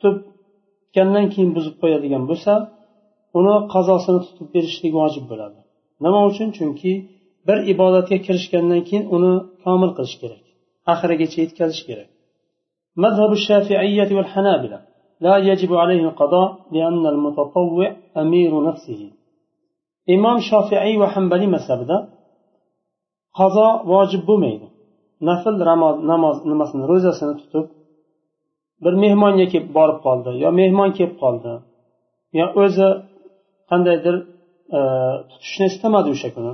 tutibgandan 0.00 1.26
keyin 1.32 1.50
buzib 1.56 1.74
qo'yadigan 1.82 2.22
bo'lsa 2.30 2.52
uni 3.38 3.54
qazosini 3.74 4.20
tutib 4.26 4.48
berishlik 4.54 4.92
vojib 5.00 5.24
bo'ladi 5.30 5.58
nima 6.04 6.20
uchun 6.30 6.48
chunki 6.56 6.92
bir 7.48 7.58
ibodatga 7.72 8.16
kirishgandan 8.26 8.82
keyin 8.88 9.04
uni 9.16 9.32
komil 9.64 9.90
qilish 9.96 10.16
kerak 10.22 10.44
oxirigacha 10.92 11.38
yetkazish 11.44 11.84
kerak 11.90 12.10
مذهب 13.04 13.30
الشافعية 13.32 14.10
والحنابلة 14.16 14.78
لا 15.26 15.34
يجب 15.36 15.70
عليه 15.82 16.02
القضاء 16.08 16.48
لأن 16.72 17.04
المتطوع 17.14 17.96
أمير 18.22 18.52
نفسه 18.68 19.00
imom 20.14 20.38
shofiiy 20.50 20.96
va 21.02 21.08
hambaliy 21.14 21.48
mazhabida 21.56 21.96
qazo 23.38 23.68
vojib 23.92 24.22
bo'lmaydi 24.28 24.66
Nafl 25.29 25.53
namoz 26.11 26.37
nimasini 26.51 26.83
ro'zasini 26.91 27.33
tutib 27.41 27.65
bir 28.83 28.93
mehmonga 29.03 29.45
kelib 29.53 29.69
borib 29.77 29.99
qoldi 30.05 30.31
yo 30.43 30.49
mehmon 30.61 30.89
kelib 30.97 31.15
qoldi 31.23 31.53
yo 32.39 32.45
o'zi 32.63 32.87
qandaydir 33.69 34.15
e, 34.77 34.79
tutishni 35.29 35.65
istamadi 35.71 36.07
o'sha 36.15 36.29
kuni. 36.35 36.53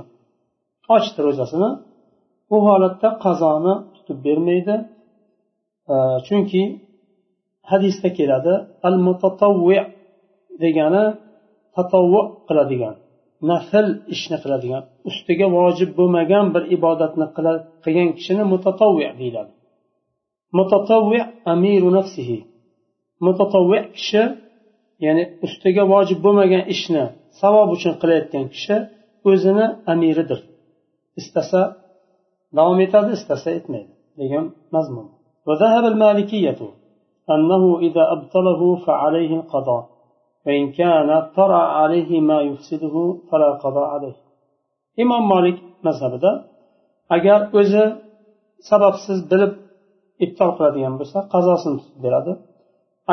Ochdi 0.94 1.20
ro'zasini. 1.26 1.70
U 2.54 2.56
holatda 2.66 3.08
qazoni 3.24 3.74
tutib 3.94 4.18
bermaydi. 4.26 4.76
E, 5.92 5.94
chunki 6.26 6.62
hadisda 7.70 8.08
keladi 8.18 8.54
al 8.88 8.96
mutatavvi 9.06 9.78
degani 10.64 11.04
tatovvu 11.76 12.20
qiladigan. 12.48 12.94
nafl 13.51 13.87
ishni 14.15 14.37
qiladigan 14.43 14.83
ustiga 15.09 15.47
vojib 15.57 15.89
bo'lmagan 15.99 16.45
bir 16.55 16.63
ibodatni 16.75 17.25
qilgan 17.83 18.09
kishini 18.17 18.43
mutatavvi 18.53 19.07
deyiladi 19.19 19.51
mutatavvi 20.57 21.19
amiru 21.53 21.89
nafsihi 21.97 22.39
mutatavvi 23.25 23.79
kishi 23.97 24.23
ya'ni 25.05 25.23
ustiga 25.45 25.83
vojib 25.93 26.19
bo'lmagan 26.25 26.63
ishni 26.73 27.03
savob 27.41 27.69
uchun 27.75 27.93
qilayotgan 28.01 28.45
kishi 28.53 28.75
o'zini 29.29 29.65
amiridir 29.93 30.39
istasa 31.21 31.61
davom 32.57 32.79
etadi 32.85 33.09
istasa 33.19 33.49
etmaydi 33.59 33.91
degan 34.19 34.45
mazmun 34.75 35.07
وذهب 35.47 35.83
المالكية 35.93 36.59
أنه 37.33 37.63
إذا 37.79 38.03
أبطله 38.15 38.61
فعليه 38.85 39.31
القضاء 39.39 39.83
وإن 40.45 40.65
كان 40.79 41.09
طرأ 41.37 41.63
عليه 41.79 42.11
ما 42.29 42.39
يفسده 42.49 42.95
فلا 43.29 43.49
قضاء 43.63 43.87
عليه 43.95 44.17
imom 45.03 45.23
molik 45.33 45.57
mazhabida 45.87 46.31
agar 47.15 47.39
o'zi 47.59 47.83
sababsiz 48.69 49.17
bilib 49.31 49.53
ibtol 50.25 50.51
qiladigan 50.57 50.93
bo'lsa 50.99 51.17
qazosini 51.33 51.77
tutib 51.81 51.99
beradi 52.05 52.31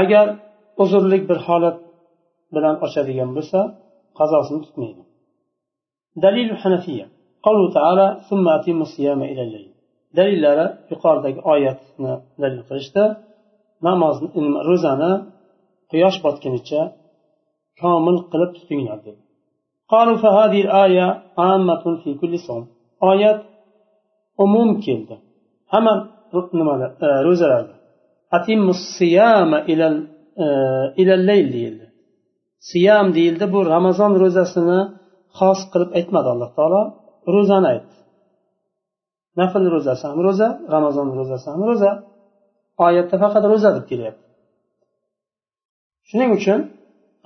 agar 0.03 0.27
uzrlik 0.83 1.23
bir 1.31 1.39
holat 1.47 1.77
bilan 2.55 2.77
ochadigan 2.87 3.31
bo'lsa 3.37 3.59
qazosini 4.19 4.61
tutmaydi 4.67 5.03
dalil 6.25 6.51
hanafiya 6.63 7.07
قوله 7.47 7.67
تعالى 7.79 8.07
ثم 8.29 8.45
أتم 8.57 8.79
الصيام 8.89 9.21
إلى 9.33 9.43
الليل 9.47 9.71
dalillari 10.19 10.67
yuqoridagi 10.93 11.41
oyatni 11.53 12.13
dalil 12.43 12.63
qilishda 12.69 13.05
namozni 13.87 14.29
ro'zani 14.69 15.13
quyosh 15.91 16.19
botgunicha 16.25 16.81
komil 17.82 18.18
qilib 18.32 18.52
tutinglar 18.58 19.00
dedi. 19.08 19.22
Oyat 23.10 23.40
umum 24.44 24.70
keldi. 24.86 25.16
Hamma 25.74 25.94
nimalar 26.60 26.92
e, 27.06 27.08
ro'zalarga 27.28 27.76
e, 30.44 30.46
deyildi. 31.56 31.86
Siyam 32.70 33.08
deyildi 33.18 33.46
bu 33.54 33.60
ramazon 33.74 34.12
ro'zasini 34.24 34.80
xos 35.38 35.60
qilib 35.72 35.92
aytmadi 35.98 36.28
alloh 36.34 36.50
taolo. 36.58 36.82
Ro'zani 37.36 37.68
aytdi. 37.74 37.96
Nafl 39.40 39.64
ro'zasi 39.76 40.04
ham 40.10 40.20
ro'za 40.28 40.48
ramazon 40.76 41.08
ro'zasi 41.20 41.48
ham 41.52 41.62
ro'za. 41.70 41.92
Oyatda 42.86 43.16
faqat 43.24 43.44
ro'za 43.52 43.70
deb 43.78 43.86
kelyapti. 43.92 44.26
Shuning 46.10 46.32
uchun 46.40 46.60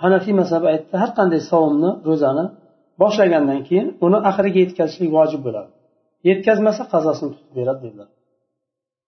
hanafiy 0.02 0.34
mazhabi 0.40 0.66
aytdi 0.72 0.94
har 1.02 1.10
qanday 1.18 1.40
savomni 1.50 1.90
ro'zani 2.08 2.44
boshlagandan 3.02 3.60
keyin 3.68 3.86
uni 4.06 4.18
oxiriga 4.28 4.58
yetkazishlik 4.64 5.10
vojib 5.18 5.40
bo'ladi 5.46 5.70
yetkazmasa 6.28 6.82
qazosini 6.92 7.30
tutib 7.34 7.52
beradi 7.58 7.80
dedilar 7.86 8.08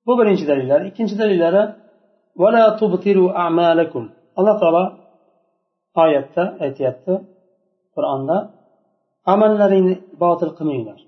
bu 0.06 0.12
birinchi 0.20 0.44
dalillari 0.50 0.84
ikkinchi 0.90 1.14
dalillari 1.22 1.62
alloh 4.38 4.56
taolo 4.62 4.84
oyatda 6.04 6.42
aytyapti 6.64 7.12
qur'onda 7.94 8.36
amallaringni 9.32 9.94
botil 10.22 10.50
qilmanglar 10.58 10.98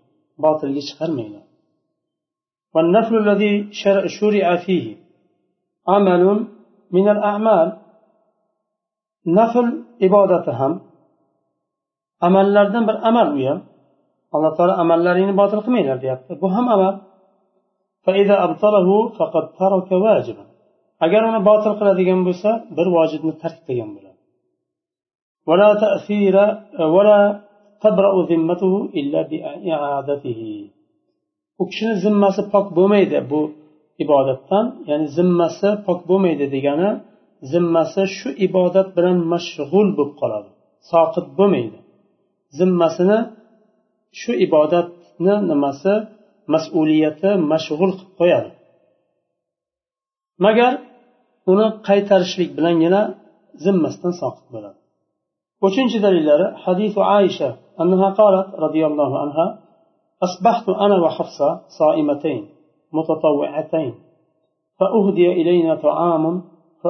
botilga 0.44 0.82
chiqarmanglar 0.90 1.44
والنفل 2.74 3.14
الذي 3.24 3.52
شرع 4.18 4.56
فيه 4.64 4.86
عمل 5.92 6.22
من 6.96 7.06
الأعمال 7.14 7.68
nafl 9.37 9.67
ibodati 10.07 10.51
ham 10.59 10.73
amallardan 12.27 12.83
bir 12.89 12.97
amal 13.09 13.27
u 13.37 13.39
ham 13.47 13.59
alloh 14.35 14.51
taolo 14.57 14.73
amallaringni 14.83 15.35
botil 15.41 15.59
qilmanglar 15.65 15.97
deyapti. 16.03 16.31
Bu 16.41 16.47
ham 16.55 16.65
amal. 16.75 16.95
Agar 21.05 21.21
uni 21.29 21.41
botil 21.49 21.73
qiladigan 21.79 22.21
bo'lsa 22.27 22.49
bir 22.77 22.87
vojibni 22.95 23.33
tark 23.41 23.57
qilgan 23.67 23.89
bo'ladi. 23.95 24.19
U 31.61 31.63
kishini 31.69 31.95
zimmasi 32.05 32.41
pok 32.53 32.65
bo'lmaydi 32.77 33.19
bu 33.31 33.41
ibodatdan 34.03 34.65
ya'ni 34.89 35.07
zimmasi 35.17 35.69
pok 35.85 35.99
bo'lmaydi 36.09 36.45
degani 36.55 36.89
zimmasi 37.52 38.02
shu 38.16 38.28
ibodat 38.46 38.88
bilan 38.96 39.18
mashg'ul 39.32 39.88
bo'lib 39.98 40.14
qoladi 40.20 40.50
soqit 40.90 41.26
bo'lmaydi 41.38 41.78
zimmasini 42.58 43.18
shu 44.20 44.32
ibodatni 44.46 45.34
nimasi 45.50 45.94
mas'uliyati 46.54 47.30
mashg'ul 47.52 47.92
qilib 47.98 48.12
qo'yadi 48.20 48.50
magar 50.44 50.72
uni 51.52 51.66
qaytarishlik 51.88 52.50
bilangina 52.58 53.00
zimmasidan 53.64 54.14
soqit 54.22 54.46
bo'ladi 54.54 54.78
uchinchi 55.66 55.98
dalillari 56.04 56.46
hadisu 56.64 57.00
aisha 57.18 57.48
annaha 57.82 58.08
qalat 58.20 58.48
roziyallohu 58.64 59.16
anha 59.24 59.46
أصبحت 60.26 60.68
أنا 60.68 60.96
وحفصة 61.04 61.60
صائمتين 61.78 62.42
متطوعتين 62.92 63.94
فأهدي 64.78 65.32
إلينا 65.32 65.74
طعام 65.74 66.42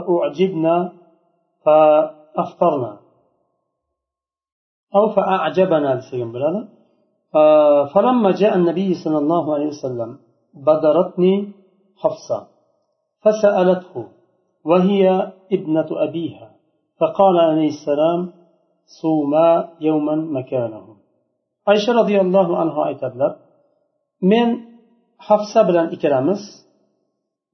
فأعجبنا 0.06 0.94
فأفطرنا 1.66 2.98
أو 4.96 5.10
فأعجبنا 5.10 6.02
فلما 7.94 8.32
جاء 8.32 8.56
النبي 8.56 8.94
صلى 9.04 9.18
الله 9.18 9.54
عليه 9.54 9.68
وسلم 9.68 10.20
بدرتني 10.54 11.52
حفصة 11.98 12.48
فسألته 13.22 14.08
وهي 14.66 15.34
ابنة 15.52 15.88
أبيها؟ 15.92 16.52
فقال 17.00 17.40
عليه 17.40 17.68
السلام 17.68 18.34
صوما 19.02 19.70
يوما 19.82 20.16
مكانه. 20.16 20.98
aysha 21.72 21.92
roziyallohu 22.00 22.54
anhu 22.64 22.80
aytadilar 22.88 23.32
men 24.32 24.50
hafsa 25.28 25.60
bilan 25.68 25.88
ikkalamiz 25.96 26.42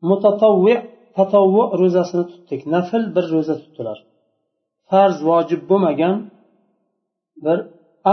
mutatovvi 0.09 0.75
tatovvu 1.17 1.63
ro'zasini 1.81 2.23
tutdik. 2.31 2.61
Nafl 2.73 3.03
bir 3.15 3.25
ro'za 3.33 3.55
tutdilar. 3.63 3.97
Farz 4.89 5.17
vojib 5.29 5.61
bo'lmagan 5.69 6.15
bir 7.45 7.57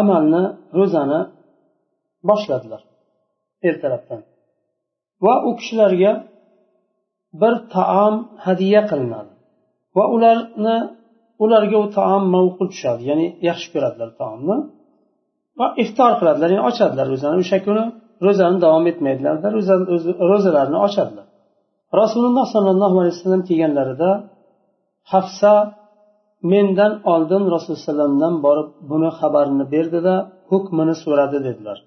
amalni 0.01 0.45
ro'zani 0.79 1.21
boshladilar 2.29 2.83
ertalabdan 3.69 4.21
va 5.25 5.35
u 5.49 5.51
kishilarga 5.59 6.13
bir 7.41 7.55
taom 7.75 8.15
hadya 8.47 8.81
qilinadi. 8.91 9.33
Va 9.97 10.05
ularni 10.15 10.77
ularga 11.45 11.79
u 11.85 11.87
taom 11.99 12.23
mavqul 12.35 12.69
tushadi. 12.73 13.03
Ya'ni 13.11 13.27
yaxshi 13.49 13.69
ko'radilar 13.75 14.11
taomni. 14.21 14.57
Va 15.61 15.67
iftor 15.83 16.13
qiladilar 16.21 16.49
ya'ni 16.55 16.65
ochadilar 16.71 17.07
ro'zani. 17.13 17.37
O'sha 17.43 17.59
kuni 17.67 17.85
ro'zani 18.27 18.59
davom 18.65 18.85
etmaydilarda 18.93 19.47
ro'zalarini 20.33 20.79
ochadilar. 20.87 21.27
Rasululloh 22.01 22.47
sollallohu 22.55 22.97
alayhi 23.01 23.15
vasallam 23.17 23.43
kelganlarida 23.49 24.11
hafsa 25.13 25.53
mendan 26.53 26.93
oldin 27.13 27.43
rasululloh 27.55 27.81
alayhivasallamdan 27.83 28.35
borib 28.47 28.69
buni 28.91 29.11
xabarini 29.19 29.65
berdida 29.75 30.15
hukmini 30.51 30.95
so'radi 31.05 31.39
dedilar. 31.47 31.79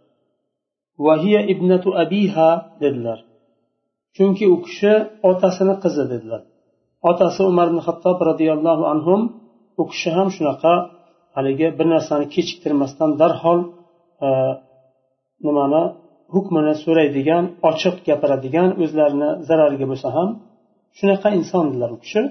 Vahiya 1.06 1.42
ibnatu 1.54 1.90
abiha 2.04 2.50
dedilar. 2.84 3.20
Chunki 4.16 4.46
u 4.54 4.58
kishi 4.66 4.94
otasini 5.30 5.76
qizi 5.84 6.04
dedilar. 6.14 6.42
Otasi 7.10 7.42
umar 7.52 7.68
ibn 7.72 7.80
hattob 7.88 8.18
roziyallohu 8.30 8.84
anhu 8.94 9.14
u 9.82 9.84
kishi 9.92 10.10
ham 10.18 10.28
shunaqa 10.36 10.74
haligi 11.36 11.68
bir 11.78 11.88
narsani 11.94 12.26
kechiktirmasdan 12.36 13.12
darhol 13.22 13.60
e, 14.26 14.28
nimani 15.46 15.84
hukmini 16.34 16.74
so'raydigan 16.84 17.44
ochiq 17.70 17.96
gapiradigan 18.08 18.70
o'zlarini 18.84 19.30
zarariga 19.48 19.86
bo'lsa 19.92 20.10
ham 20.18 20.30
shunaqa 20.98 21.30
insondilar 21.40 21.90
u 21.96 21.98
kishi. 22.04 22.22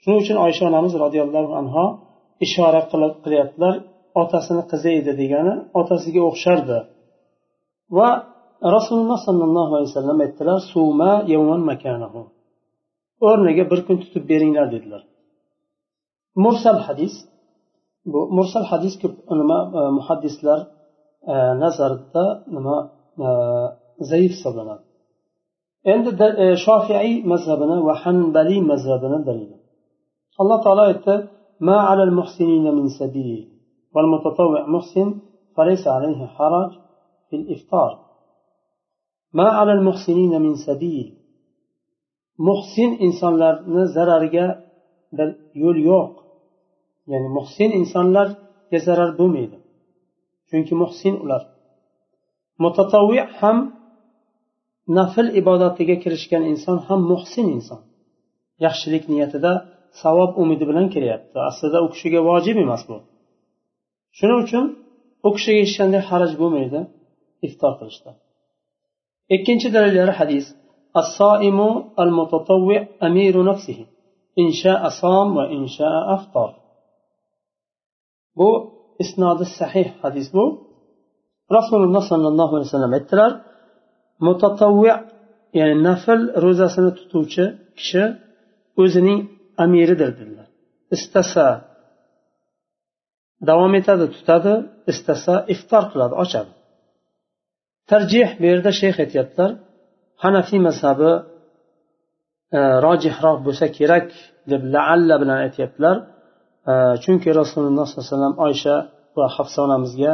Shuning 0.00 0.18
uchun 0.22 0.36
oysha 0.46 0.62
onamiz 0.70 0.92
roziyallohu 1.04 1.52
anhu 1.60 1.84
ishora 2.46 2.82
qilib 2.90 3.14
qilyaptilar 3.24 3.74
otasini 4.22 4.62
qizi 4.70 4.90
edi 5.00 5.12
degani 5.20 5.54
otasiga 5.80 6.20
o'xshardi. 6.30 6.78
Va 7.96 8.08
rasululloh 8.76 9.18
sollallohu 9.26 9.72
alayhi 9.76 9.90
vasallam 9.92 10.18
aytdilar 10.24 10.58
suma 10.72 11.12
makanahu. 11.70 12.22
O'rniga 13.28 13.64
bir 13.70 13.80
kun 13.86 13.96
tutib 14.02 14.24
beringlar 14.30 14.66
dedilar. 14.74 15.02
Mursal 16.44 16.78
hadis. 16.86 17.14
Bu 18.12 18.20
mursal 18.36 18.64
hadis 18.72 18.94
ko'p 19.02 19.14
nima 19.40 19.58
e, 19.78 19.80
muhaddislar 19.98 20.60
e, 21.32 21.34
nazarida 21.62 22.24
nima 22.56 22.76
zaif 24.10 24.30
hisoblanadi 24.36 24.84
endi 25.92 26.10
shofiiy 26.66 27.14
mazhabini 27.32 27.76
va 27.88 27.94
hanbaliy 28.02 28.60
mazhabini 28.72 29.18
dalili 29.28 29.56
alloh 30.40 30.58
taolo 30.64 30.82
aytdi 30.90 31.14
ما 31.60 31.76
على 31.76 32.02
المحسنين 32.02 32.74
من 32.74 32.88
سبيل 32.88 33.48
والمتطوع 33.94 34.66
محسن 34.66 35.08
فليس 35.56 35.88
عليه 35.88 36.26
حرج 36.26 36.70
في 37.30 37.36
الإفطار. 37.36 38.06
ما 39.32 39.48
على 39.48 39.72
المحسنين 39.72 40.42
من 40.42 40.54
سبيل. 40.66 41.16
محسن 42.38 42.90
إنسان 43.06 43.36
لرنا 43.36 43.84
زرر 43.84 44.22
يول 45.54 45.78
يوق. 45.78 46.22
يعني 47.06 47.28
محسن 47.28 47.70
إنسان 47.80 48.12
لر 48.12 48.28
يزرر 48.72 49.10
بميل 49.18 49.58
شنك 50.50 50.72
محسن 50.72 51.14
لرنا 51.14 51.55
mutatavvi 52.64 53.20
ham 53.38 53.58
nafl 54.98 55.26
ibodatiga 55.40 55.96
kirishgan 56.02 56.42
inson 56.52 56.78
ham 56.86 57.00
muhsin 57.12 57.46
inson 57.56 57.80
yaxshilik 58.64 59.04
niyatida 59.12 59.52
savob 60.02 60.30
umidi 60.42 60.64
bilan 60.70 60.86
kelyapti 60.94 61.38
aslida 61.50 61.78
u 61.86 61.88
kishiga 61.94 62.20
vojib 62.28 62.56
emas 62.64 62.82
bu 62.88 62.96
shuning 64.18 64.38
uchun 64.44 64.64
u 65.26 65.28
kishiga 65.36 65.60
hech 65.64 65.74
qanday 65.80 66.02
haraj 66.10 66.32
bo'lmaydi 66.42 66.80
iftor 67.46 67.72
qilishda 67.78 68.10
ikkinchi 69.36 69.68
dalillari 69.76 70.14
hadis 70.20 70.46
الصائم 71.02 71.58
المتطوع 72.04 72.86
أمير 73.02 73.34
نفسه 73.50 73.86
إن 74.38 74.48
شاء 74.62 74.88
صام 74.88 75.36
وإن 75.36 75.66
شاء 75.66 76.14
أفطر 76.14 76.50
bu 78.38 78.48
isnodi 78.98 79.44
sahih 79.58 79.88
hadis 80.02 80.26
bu 80.34 80.65
rasululloh 81.56 82.02
sollallohu 82.12 82.52
alayhi 82.56 82.68
vasallam 82.70 82.92
aytdilar 82.98 83.32
mutatavvi 84.26 84.92
ya'ni 85.58 85.76
nafl 85.88 86.20
ro'zasini 86.44 86.90
tutuvchi 86.98 87.44
kishi 87.78 88.04
o'zining 88.82 89.20
amiridir 89.64 90.10
dedilar. 90.18 90.48
Istasa 90.96 91.46
davom 93.48 93.72
etadi 93.80 94.06
tutadi 94.16 94.54
istasa 94.92 95.34
iftor 95.54 95.84
qiladi 95.92 96.14
ochadi. 96.22 96.52
Tarjih 97.90 98.28
bu 98.40 98.44
yerda 98.50 98.70
shayx 98.80 98.96
aytyaptilar 99.04 99.50
hanafiy 100.24 100.60
mazhabi 100.68 101.12
e, 102.58 102.60
rojihroq 102.86 103.38
bo'lsa 103.46 103.66
kerak 103.78 104.08
deb 104.50 104.62
laalla 104.74 105.14
bilan 105.22 105.38
aytyaptilar. 105.46 105.96
E, 106.70 106.72
chunki 107.04 107.28
rasululloh 107.40 107.84
sollallohu 107.86 108.06
alayhi 108.06 108.14
vasallam 108.14 108.36
oysha 108.46 108.76
va 109.18 109.26
hafsa 109.36 109.58
onamizga 109.66 110.12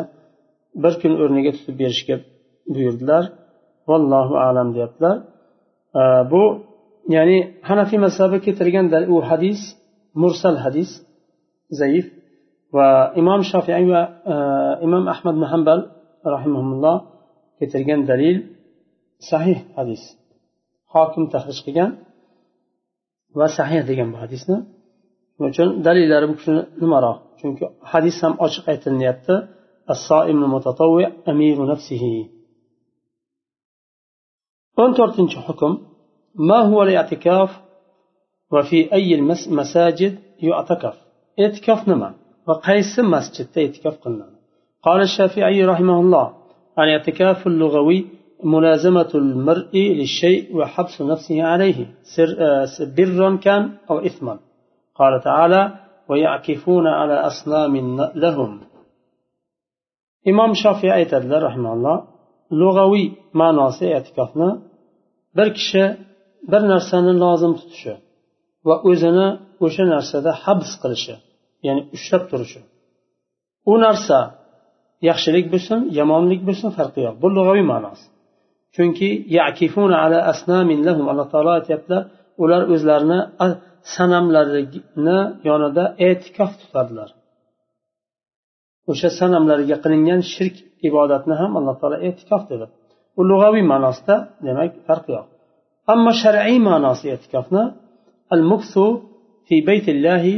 bir 0.83 0.95
kun 1.03 1.13
o'rniga 1.23 1.51
tutib 1.57 1.75
berishga 1.83 2.17
buyurdilar. 2.75 3.25
Vallohu 3.91 4.35
alam 4.49 4.69
deyaptilar. 4.75 5.17
Bu 6.33 6.43
ya'ni 7.17 7.39
hanafiy 7.69 7.99
mazhabi 8.07 8.37
keltirgan 8.47 8.87
u 9.15 9.17
hadis 9.31 9.61
mursal 10.23 10.57
hadis 10.65 10.91
zaif. 11.81 12.07
Va 12.77 12.89
imom 13.21 13.41
shofiy 13.53 13.85
va 13.93 14.03
e, 14.33 14.35
imom 14.87 15.05
ahmad 15.15 15.35
ibn 15.37 15.45
hambal 15.53 15.81
keltirgan 17.59 18.01
dalil 18.11 18.37
sahih 19.31 19.59
hadis. 19.77 20.03
Hokim 20.95 21.25
tahrij 21.35 21.59
qilgan 21.67 21.91
va 23.39 23.47
sahih 23.59 23.81
degan 23.91 24.09
bu 24.13 24.19
hadisni. 24.25 24.57
Shuning 25.35 25.53
uchun? 25.55 25.69
Dalillari 25.87 26.27
bu 26.31 26.35
kishini 26.39 26.63
nimaroq 26.83 27.19
chunki 27.41 27.65
hadis 27.93 28.17
ham 28.25 28.35
ochiq 28.47 28.65
aytilyapti 28.73 29.35
o'n 34.83 34.93
to'rtinchi 34.99 35.39
hukm 35.49 35.73
ما 36.35 36.59
هو 36.61 36.83
الاعتكاف؟ 36.83 37.61
وفي 38.53 38.93
أي 38.93 39.15
المساجد 39.15 40.19
يعتكف؟ 40.43 40.97
nima 41.87 42.09
va 42.47 42.55
qaysi 42.67 43.03
masjidda 43.15 43.59
e'tikof 43.67 43.97
qilinadi 44.03 44.37
قال 44.87 45.01
الشافعي 45.01 45.65
رحمه 45.65 46.01
الله 46.01 46.33
الاعتكاف 46.79 47.47
اللغوي 47.47 48.07
ملازمة 48.45 49.11
المرء 49.15 49.75
للشيء 49.75 50.57
وحبس 50.57 51.03
نفسه 51.03 51.43
عليه. 51.43 51.87
سر 52.03 52.29
برا 52.97 53.37
كان 53.37 53.73
أو 53.91 53.99
إثما. 53.99 54.39
قال 54.95 55.21
تعالى 55.25 55.73
ويعكفون 56.09 56.87
على 56.87 57.15
أصنام 57.15 58.01
لهم. 58.15 58.61
imom 60.31 60.53
shofiy 60.63 60.91
aytadilar 60.99 61.41
rahmanalloh 61.49 61.99
lug'aviy 62.61 63.07
ma'nosi 63.41 63.87
e'tikofni 63.97 64.51
bir 65.37 65.49
kishi 65.59 65.85
bir 66.53 66.63
narsani 66.73 67.13
lozim 67.25 67.53
tutishi 67.59 67.95
va 68.69 68.75
o'zini 68.91 69.29
o'sha 69.65 69.85
narsada 69.95 70.31
habs 70.45 70.71
qilishi 70.83 71.15
ya'ni 71.67 71.83
ushlab 71.97 72.23
turishi. 72.31 72.61
U 73.73 73.75
narsa 73.85 74.19
yaxshilik 75.09 75.47
bo'lsin 75.53 75.79
yomonlik 75.99 76.41
bo'lsin 76.49 76.69
farqi 76.79 77.01
yo'q. 77.07 77.15
Bu 77.23 77.29
lug'aviy 77.37 77.67
ma'nosi. 77.73 78.07
Chunki 78.75 79.09
ala 80.05 80.19
asnamin 80.33 80.81
lahum 80.89 81.07
alloh 81.13 81.27
taolo 81.33 81.51
aytyaptilar 81.59 82.03
ular 82.43 82.63
o'zlarini 82.75 83.21
sanamlarini 83.95 85.19
yonida 85.49 85.85
e'tikof 86.09 86.51
tutadilar. 86.61 87.09
O'sha 88.91 89.09
sanamlarga 89.19 89.77
qilingan 89.85 90.21
shirk 90.33 90.57
ibodatni 90.89 91.35
ham 91.41 91.53
alloh 91.59 91.75
taolo 91.81 91.99
e'tikof 92.09 92.43
dedi. 92.53 92.67
U 93.19 93.23
lug'aviy 93.31 93.65
ma'nosida 93.73 94.17
demak 94.47 94.73
farqi 94.89 95.11
yo'q. 95.17 95.27
Ammo 95.93 96.13
shar'iy 96.23 96.59
ma'nosi 96.69 97.07
e'tikofni 97.15 97.63
al 98.35 98.43
muksu 98.51 98.85
fi 99.47 99.57
baytillahi 99.69 100.35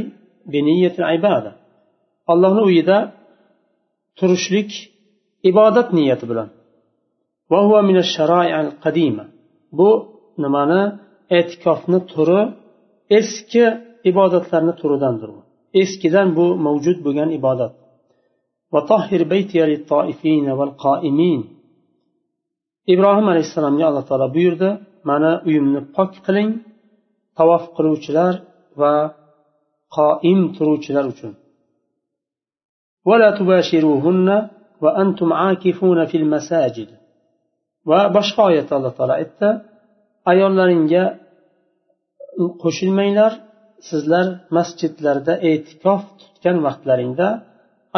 ibada 1.17 1.51
allohni 2.31 2.61
uyida 2.69 2.97
turishlik 4.19 4.71
ibodat 5.49 5.87
niyati 5.97 6.25
bilan. 6.31 6.49
Bu 9.77 9.89
nimani? 10.43 10.81
E'tikofni 11.37 11.99
turi 12.11 12.41
eski 13.19 13.65
ibodatlarni 14.09 14.73
turidandir 14.81 15.29
eskidan 15.81 16.27
bu 16.37 16.45
mavjud 16.65 16.97
bo'lgan 17.05 17.29
ibodat. 17.39 17.73
وطهر 18.75 19.21
بيتي 19.33 19.59
للطائفين 19.71 20.45
والقائمين 20.57 21.41
ibrohim 22.93 23.27
alayhissalomga 23.33 23.85
alloh 23.89 24.03
taolo 24.09 24.27
buyurdi 24.35 24.69
mana 25.09 25.31
uyimni 25.47 25.81
pok 25.95 26.11
qiling 26.25 26.49
tavof 27.37 27.63
qiluvchilar 27.75 28.33
va 28.81 28.93
qoim 29.97 30.39
turuvchilar 30.55 31.05
uchun. 31.13 31.31
Va 37.89 37.99
boshqa 38.15 38.41
oyatda 38.49 38.73
alloh 38.79 38.93
taolo 38.97 39.13
aytdi 39.21 39.49
ayollaringga 40.31 41.03
qo'shilmanglar 42.63 43.31
sizlar 43.89 44.27
masjidlarda 44.57 45.33
e'tikof 45.49 46.01
tutgan 46.19 46.57
vaqtlaringda 46.67 47.27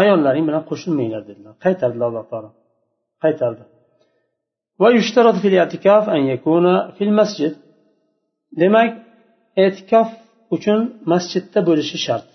ayollaring 0.01 0.45
bilan 0.49 0.63
qo'shilmanglar 0.69 1.21
dedilar 1.29 1.53
qaytardilar 1.65 2.07
alloh 2.11 2.25
taolo 2.31 2.49
qaytardi 3.23 3.63
demak 8.61 8.89
e'tikof 9.65 10.09
uchun 10.55 10.79
masjidda 11.11 11.59
bo'lishi 11.69 11.97
shart 12.05 12.27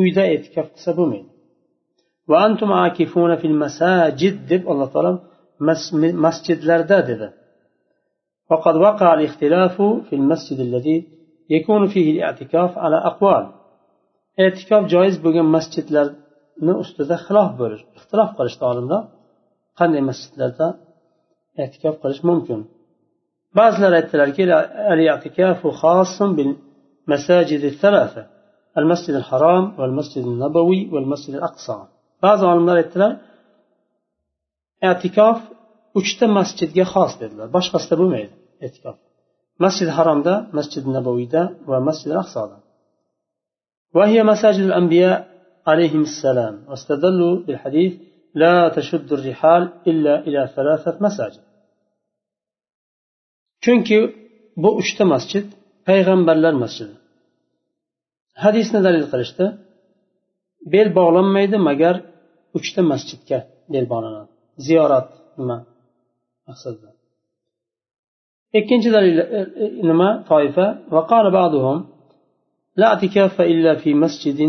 uyda 0.00 0.22
e'tikof 0.34 0.66
qilsa 0.74 0.90
bo'lmaydi 0.98 1.30
deb 4.50 4.62
alloh 4.72 4.88
taolo 4.94 5.12
masjidlarda 6.24 6.98
dedi 7.10 7.28
وقد 8.50 8.74
وقع 8.86 9.08
الاختلاف 9.18 9.76
في 10.06 10.14
المسجد 10.20 10.58
الذي 10.68 10.98
يكون 11.56 11.82
فيه 11.92 12.06
الاعتكاف 12.14 12.70
على 12.84 12.98
أقوال 13.10 13.44
e'tikof 14.44 14.82
joiz 14.94 15.14
bo'lgan 15.24 15.46
masjidlarni 15.56 16.25
ustida 16.83 17.15
xilof 17.25 17.49
bo'lish 17.61 17.83
ixtilof 17.97 18.29
qilishdi 18.37 18.63
olimlar 18.71 19.01
qanday 19.79 20.01
masjidlarda 20.09 20.67
e'tikof 21.63 21.95
qilish 22.03 22.21
mumkin 22.29 22.59
ba'zilar 23.59 23.91
aytdilarki 23.99 24.43
المساجد 27.07 27.63
الثلاثة 27.63 28.23
المسجد 28.77 29.15
الحرام 29.21 29.79
والمسجد 29.79 30.25
النبوي 30.33 30.89
والمسجد 30.93 31.33
الأقصى 31.35 31.77
ba'zi 32.23 32.43
olimlar 32.51 32.75
aytdilar 32.81 33.11
e'tikof 34.89 35.37
uchta 35.99 36.25
masjidga 36.37 36.85
xos 36.93 37.11
dedilar 37.21 37.47
boshqasida 37.55 37.95
bo'lmaydi 38.01 38.33
e'tikof 38.65 38.95
masjid 39.63 39.89
haromda 39.97 40.33
masjid 40.57 40.83
nabaviyda 40.97 41.41
va 41.69 41.77
masjid 41.87 42.11
aqsoda 42.23 42.57
وهي 43.97 44.17
مساجد 44.31 44.63
الأنبياء 44.69 45.17
عليهم 45.69 46.01
السلام 46.11 46.55
واستدلوا 46.69 47.35
بالحديث 47.45 47.93
لا 48.41 48.55
تشد 48.75 49.09
الرحال 49.17 49.63
إلا 49.89 50.13
إلى 50.27 50.41
ثلاثة 50.55 50.93
مساجد 51.07 51.43
chunki 53.65 53.99
bu 54.63 54.69
uchta 54.81 55.03
masjid 55.13 55.45
payg'ambarlar 55.87 56.53
masjidi 56.63 56.95
hadisni 58.43 58.79
dalil 58.87 59.05
qilishdi 59.11 59.45
bel 60.73 60.87
bog'lanmaydi 60.99 61.57
magar 61.69 61.95
uchta 62.57 62.81
masjidga 62.91 63.39
bel 63.73 63.85
bog'lanadi 63.91 64.31
ziyorat 64.67 65.07
nima 65.39 65.57
maqsadda 66.47 66.89
ikkinchi 68.59 68.89
dalil 68.95 69.15
nima 69.89 70.09
toifa 70.31 70.67
وقال 70.95 71.25
بعضهم 71.39 71.77
لا 72.79 72.85
اعتكاف 72.91 73.35
إلا 73.51 73.71
في 73.81 73.89
مسجد 74.03 74.39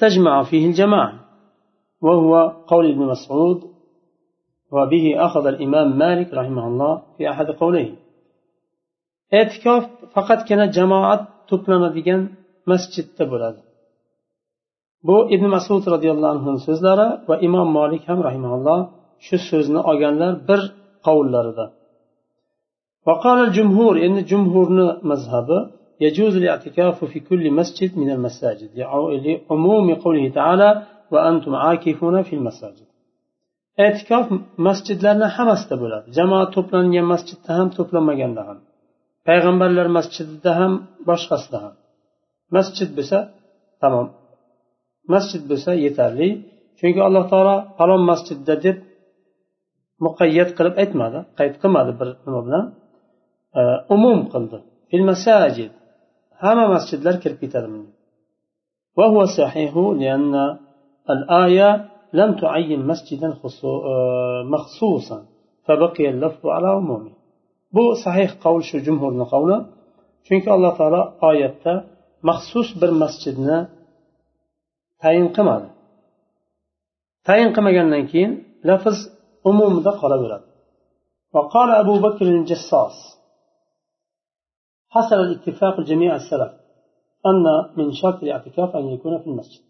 تجمع 0.00 0.42
فيه 0.42 0.66
الجماعة 0.66 1.14
وهو 2.02 2.32
قول 2.66 2.90
ابن 2.90 3.02
مسعود 3.12 3.60
وبه 4.72 5.24
أخذ 5.26 5.46
الإمام 5.46 5.98
مالك 5.98 6.34
رحمه 6.34 6.66
الله 6.68 7.02
في 7.16 7.30
أحد 7.30 7.46
قوليه 7.46 8.06
e'tikof 9.40 9.84
faqatgina 10.14 10.66
jamoat 10.76 11.22
to'planadigan 11.50 12.20
masjidda 12.70 13.24
bo'ladi 13.32 13.60
bu 15.06 15.16
ibn 15.34 15.46
masud 15.56 15.82
roziyallohu 15.94 16.32
anhu 16.34 16.52
so'zlari 16.68 17.08
va 17.28 17.36
imom 17.46 17.68
molik 17.78 18.02
ham 18.08 18.18
rahimaulloh 18.28 18.80
shu 19.26 19.36
so'zni 19.50 19.80
olganlar 19.90 20.32
bir 20.48 20.60
qovullarida 21.06 21.66
وقال 23.08 23.38
الجمهور 23.46 23.94
إن 24.06 24.14
جمهورنا 24.30 24.86
مذهب 25.10 25.48
يجوز 26.00 26.36
الاعتكاف 26.36 27.04
في 27.04 27.20
كل 27.20 27.44
مسجد 27.50 27.90
من 27.98 28.10
المساجد 28.16 28.70
لعموم 28.78 29.94
قوله 29.94 30.28
تعالى 30.38 30.82
وأنتم 31.12 31.54
عاكفون 31.54 32.22
في 32.22 32.32
المساجد 32.36 32.86
e'tikof 33.84 34.26
masjidlarni 34.66 35.28
hammasida 35.36 35.76
bo'ladi 35.82 36.06
jamoat 36.18 36.48
to'plangan 36.56 37.06
masjidda 37.12 37.50
ham 37.58 37.68
to'planmaganda 37.76 38.42
ham 38.48 38.58
payg'ambarlar 39.28 39.86
masjidida 39.98 40.50
ham 40.60 40.72
boshqasida 41.08 41.58
ham 41.64 41.74
masjid 42.56 42.90
bo'lsa 42.98 43.18
tamom 43.82 44.06
masjid 45.14 45.42
bo'lsa 45.50 45.70
yetarli 45.86 46.28
chunki 46.78 47.00
alloh 47.08 47.24
taolo 47.32 47.56
falon 47.78 48.02
masjidda 48.10 48.54
deb 48.64 48.76
muqayyat 50.06 50.50
qilib 50.58 50.74
aytmadi 50.82 51.18
qayd 51.38 51.54
qilmadi 51.62 51.92
bir 52.00 52.08
nima 52.26 52.40
bilan 52.46 52.64
umum 53.94 54.18
qildi 54.32 54.58
fil 54.90 55.04
masajid 55.10 55.72
hamma 56.42 56.64
masjidlar 56.74 57.14
kirib 57.22 57.38
ketadi 57.44 57.68
وهو 58.98 59.18
صحيح 59.38 59.72
لأن 60.02 60.34
الآية 61.14 61.70
لم 62.18 62.30
تعين 62.42 62.80
مسجدا 62.90 63.28
مخصوصا 64.54 65.18
فبقي 65.64 66.04
اللفظ 66.14 66.42
على 66.56 66.68
عمومه 66.76 67.12
bu 67.74 67.84
sahih 68.04 68.30
qavl 68.44 68.60
shu 68.68 68.76
jumhurni 68.86 69.26
qavli 69.32 69.56
chunki 70.26 70.48
alloh 70.56 70.72
taolo 70.80 71.02
oyatda 71.30 71.72
maxsus 72.28 72.68
bir 72.80 72.90
masjidni 73.02 73.58
tayin 75.02 75.26
qilmadi 75.36 75.68
tayin 77.26 77.50
qilmagandan 77.56 78.04
keyin 78.12 78.32
lafz 78.68 78.98
umumida 79.50 79.92
qolaveradi 80.02 80.46
وقال 81.34 81.70
أبو 81.82 81.94
بكر 82.06 82.26
الجساس 82.36 82.96
حصل 84.94 85.18
الاتفاق 85.26 85.80
جميع 85.80 86.10
السلف 86.20 86.52
أن 87.30 87.44
من 87.78 87.92
شرط 88.00 88.18
الاعتكاف 88.22 88.76
أن 88.76 88.86
يكون 88.94 89.18
في 89.18 89.26
المسجد 89.30 89.62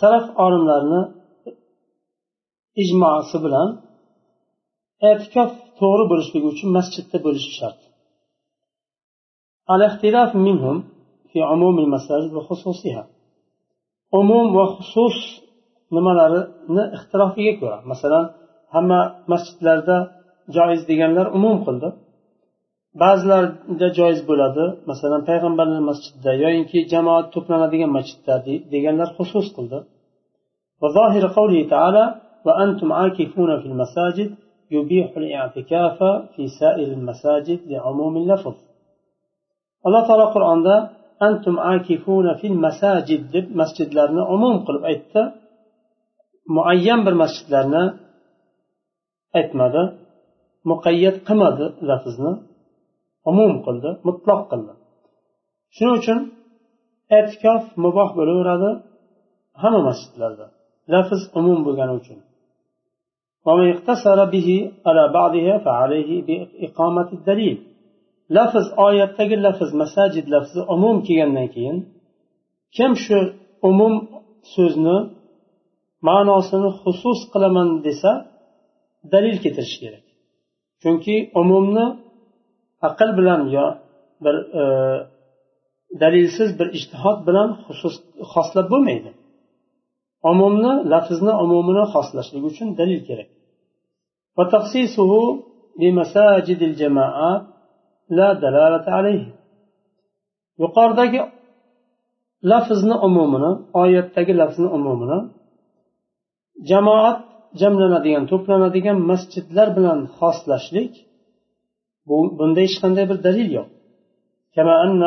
سلف 0.00 0.24
olimlarni 0.44 1.00
ijmosi 2.82 3.36
bilan 3.44 3.68
e'tikof 5.08 5.50
to'g'ri 5.80 6.04
bo'lishligi 6.10 6.46
uchun 6.52 6.68
masjidda 6.78 7.18
bo'lishi 7.26 7.52
shart 7.58 7.80
الاختلاف 9.74 10.30
منهم 10.36 10.76
في 11.30 11.38
عموم 11.50 11.76
المساجد 11.84 12.32
وخصوصها 12.32 13.04
umum 14.20 14.46
va 14.56 14.64
xusus 14.76 15.16
nimalarini 15.96 16.84
ixtilofiga 16.96 17.52
ko'ra 17.60 17.78
masalan 17.90 18.24
hamma 18.74 19.00
masjidlarda 19.32 19.96
joiz 20.56 20.80
deganlar 20.90 21.26
umum 21.38 21.56
qildi 21.66 21.88
ba'zilarida 23.02 23.88
joiz 23.98 24.20
bo'ladi 24.30 24.64
masalan 24.90 25.22
payg'ambarlar 25.28 25.82
masjidida 25.90 26.32
yoyinki 26.44 26.78
jamoat 26.92 27.26
to'planadigan 27.34 27.90
masjidda 27.98 28.34
deganlar 28.72 29.08
xusus 29.18 29.48
qildi 29.56 29.78
وظاهر 30.82 31.24
قوله 31.38 31.60
تعالى 31.74 32.04
وأنتم 32.46 32.88
عاكفون 32.98 33.50
في 33.60 33.66
المساجد 33.72 34.30
يبيح 34.76 35.08
الاعتكاف 35.22 35.98
في 36.34 36.42
سائر 36.60 36.88
المساجد 36.98 37.60
لعموم 37.72 38.14
اللفظ 38.22 38.56
alloh 39.86 40.02
taolo 40.08 40.26
qur'onda 40.34 40.76
antum 41.26 41.56
akifuna 41.74 42.32
fil 42.40 42.56
masajid 42.66 43.22
deb 43.34 43.46
masjidlarni 43.60 44.22
umum 44.34 44.54
qilib 44.66 44.84
aytdi 44.90 45.22
muayyan 46.56 47.00
bir 47.06 47.14
masjidlarni 47.22 47.84
aytmadi 49.38 49.82
muqayyat 50.70 51.16
qilmadi 51.28 51.66
lafzni 51.88 52.32
umum 53.29 53.53
qildi 53.65 53.89
mutloq 54.07 54.41
qildi. 54.51 54.73
Shuning 55.75 55.95
uchun 55.99 56.19
etikof 57.17 57.63
muboh 57.83 58.09
bo'laveradi 58.17 58.69
hamma 59.61 59.81
masjidlarda 59.89 60.45
lafz 60.93 61.21
umum 61.39 61.59
bo'lgani 61.67 61.93
uchun. 62.01 62.19
Lafz 68.37 68.65
oyatdagi 68.85 69.35
lafz 69.45 69.69
masajid 69.81 70.25
lafzi 70.33 70.59
umum 70.75 70.97
kelgandan 71.07 71.47
keyin 71.55 71.77
kim 72.75 72.91
shu 73.03 73.17
umum 73.69 73.93
so'zni 74.53 74.97
ma'nosini 76.07 76.69
xusus 76.81 77.19
qilaman 77.33 77.69
desa 77.85 78.11
dalil 79.13 79.35
keltirishi 79.43 79.77
kerak. 79.83 80.05
Chunki 80.81 81.15
umumni 81.41 81.85
aql 82.87 83.09
bilan 83.19 83.41
yo 83.55 83.65
bir 84.23 84.35
e, 84.61 84.63
dalilsiz 86.01 86.49
bir 86.59 86.67
ijtihod 86.77 87.19
bilan 87.27 87.49
xusus 87.65 87.95
xoslab 88.33 88.67
bo'lmaydi. 88.73 89.11
Umumni 90.31 90.73
lafzni 90.91 91.33
umumini 91.43 91.83
xoslashlik 91.93 92.43
uchun 92.49 92.67
dalil 92.79 93.01
kerak. 93.07 93.29
Yuqoridagi 100.61 101.21
lafzni 102.51 102.95
umumini 103.07 103.51
oyatdagi 103.81 104.33
lafzni 104.41 104.67
umumini 104.77 105.19
jamoat 106.69 107.19
jamlanadigan 107.61 108.25
to'planadigan 108.31 108.97
masjidlar 109.09 109.67
bilan 109.77 109.99
xoslashlik 110.17 110.93
bunda 112.39 112.59
hech 112.65 112.75
qanday 112.83 113.05
bir 113.11 113.19
dalil 113.27 113.49
yo'q 113.57 113.67
كما 114.55 114.75
أن 114.85 115.01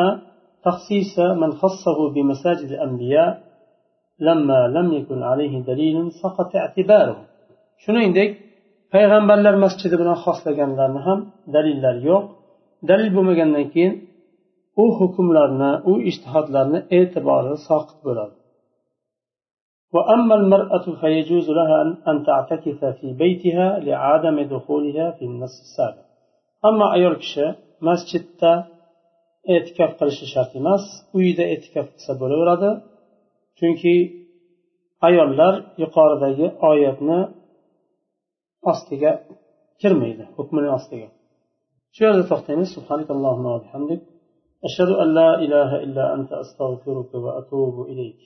تخصيص 0.67 1.15
من 1.41 1.49
خصه 1.61 1.97
بمساجد 2.13 2.69
الأنبياء 2.75 3.31
لما 4.27 4.59
لم 4.67 4.87
يكن 4.93 5.23
عليه 5.31 5.53
دليل 5.71 6.11
سقط 6.23 6.49
اعتباره 6.55 7.17
shuningdek 7.83 8.31
payg'ambarlar 8.93 9.55
masjidi 9.65 9.95
bilan 10.01 10.17
xoslaganlarni 10.25 11.01
ham 11.07 11.19
dalillar 11.55 11.95
yo'q 12.09 12.23
dalil 12.89 13.09
bo'lmagandan 13.15 13.65
keyin 13.73 13.93
u 14.83 14.85
hukmlarni 14.99 15.71
u 15.91 15.93
ishtihodlarni 16.09 16.79
e'tibori 16.97 17.53
soqit 17.67 17.99
bo'ladi 18.07 18.35
وأما 19.95 20.35
المرأة 20.41 20.85
فيجوز 21.01 21.47
لها 21.59 21.79
أن 22.09 22.15
تعتكف 22.29 22.79
في 22.97 23.07
بيتها 23.21 23.67
لعدم 23.87 24.37
دخولها 24.53 25.05
في 25.17 25.23
النص 25.29 25.55
السابق 25.65 26.02
ammo 26.67 26.85
ayol 26.95 27.15
kishi 27.23 27.45
masjidda 27.87 28.51
e'tikof 29.53 29.91
qilishi 29.99 30.25
shart 30.33 30.51
emas 30.59 30.83
uyida 31.17 31.43
e'tikof 31.53 31.87
qilsa 31.93 32.13
bo'laveradi. 32.21 32.69
Chunki 33.57 33.95
ayollar 35.07 35.53
yuqoridagi 35.83 36.47
oyatni 36.69 37.19
ostiga 38.71 39.11
kirmaydi 39.81 40.23
hukmini 40.37 40.69
ostiga. 40.77 41.07
Shu 41.93 42.01
yerda 42.07 42.23
to'xtaymiz. 42.31 42.69
Subhanakallohumma 42.77 43.51
ashhadu 44.67 44.93
an 45.03 45.09
la 45.19 45.29
ilaha 45.45 45.77
illa 45.85 46.03
anta 46.15 46.33
astag'firuka 46.43 47.17
va 47.25 47.31
atubu 47.39 47.81
ilayk. 47.93 48.19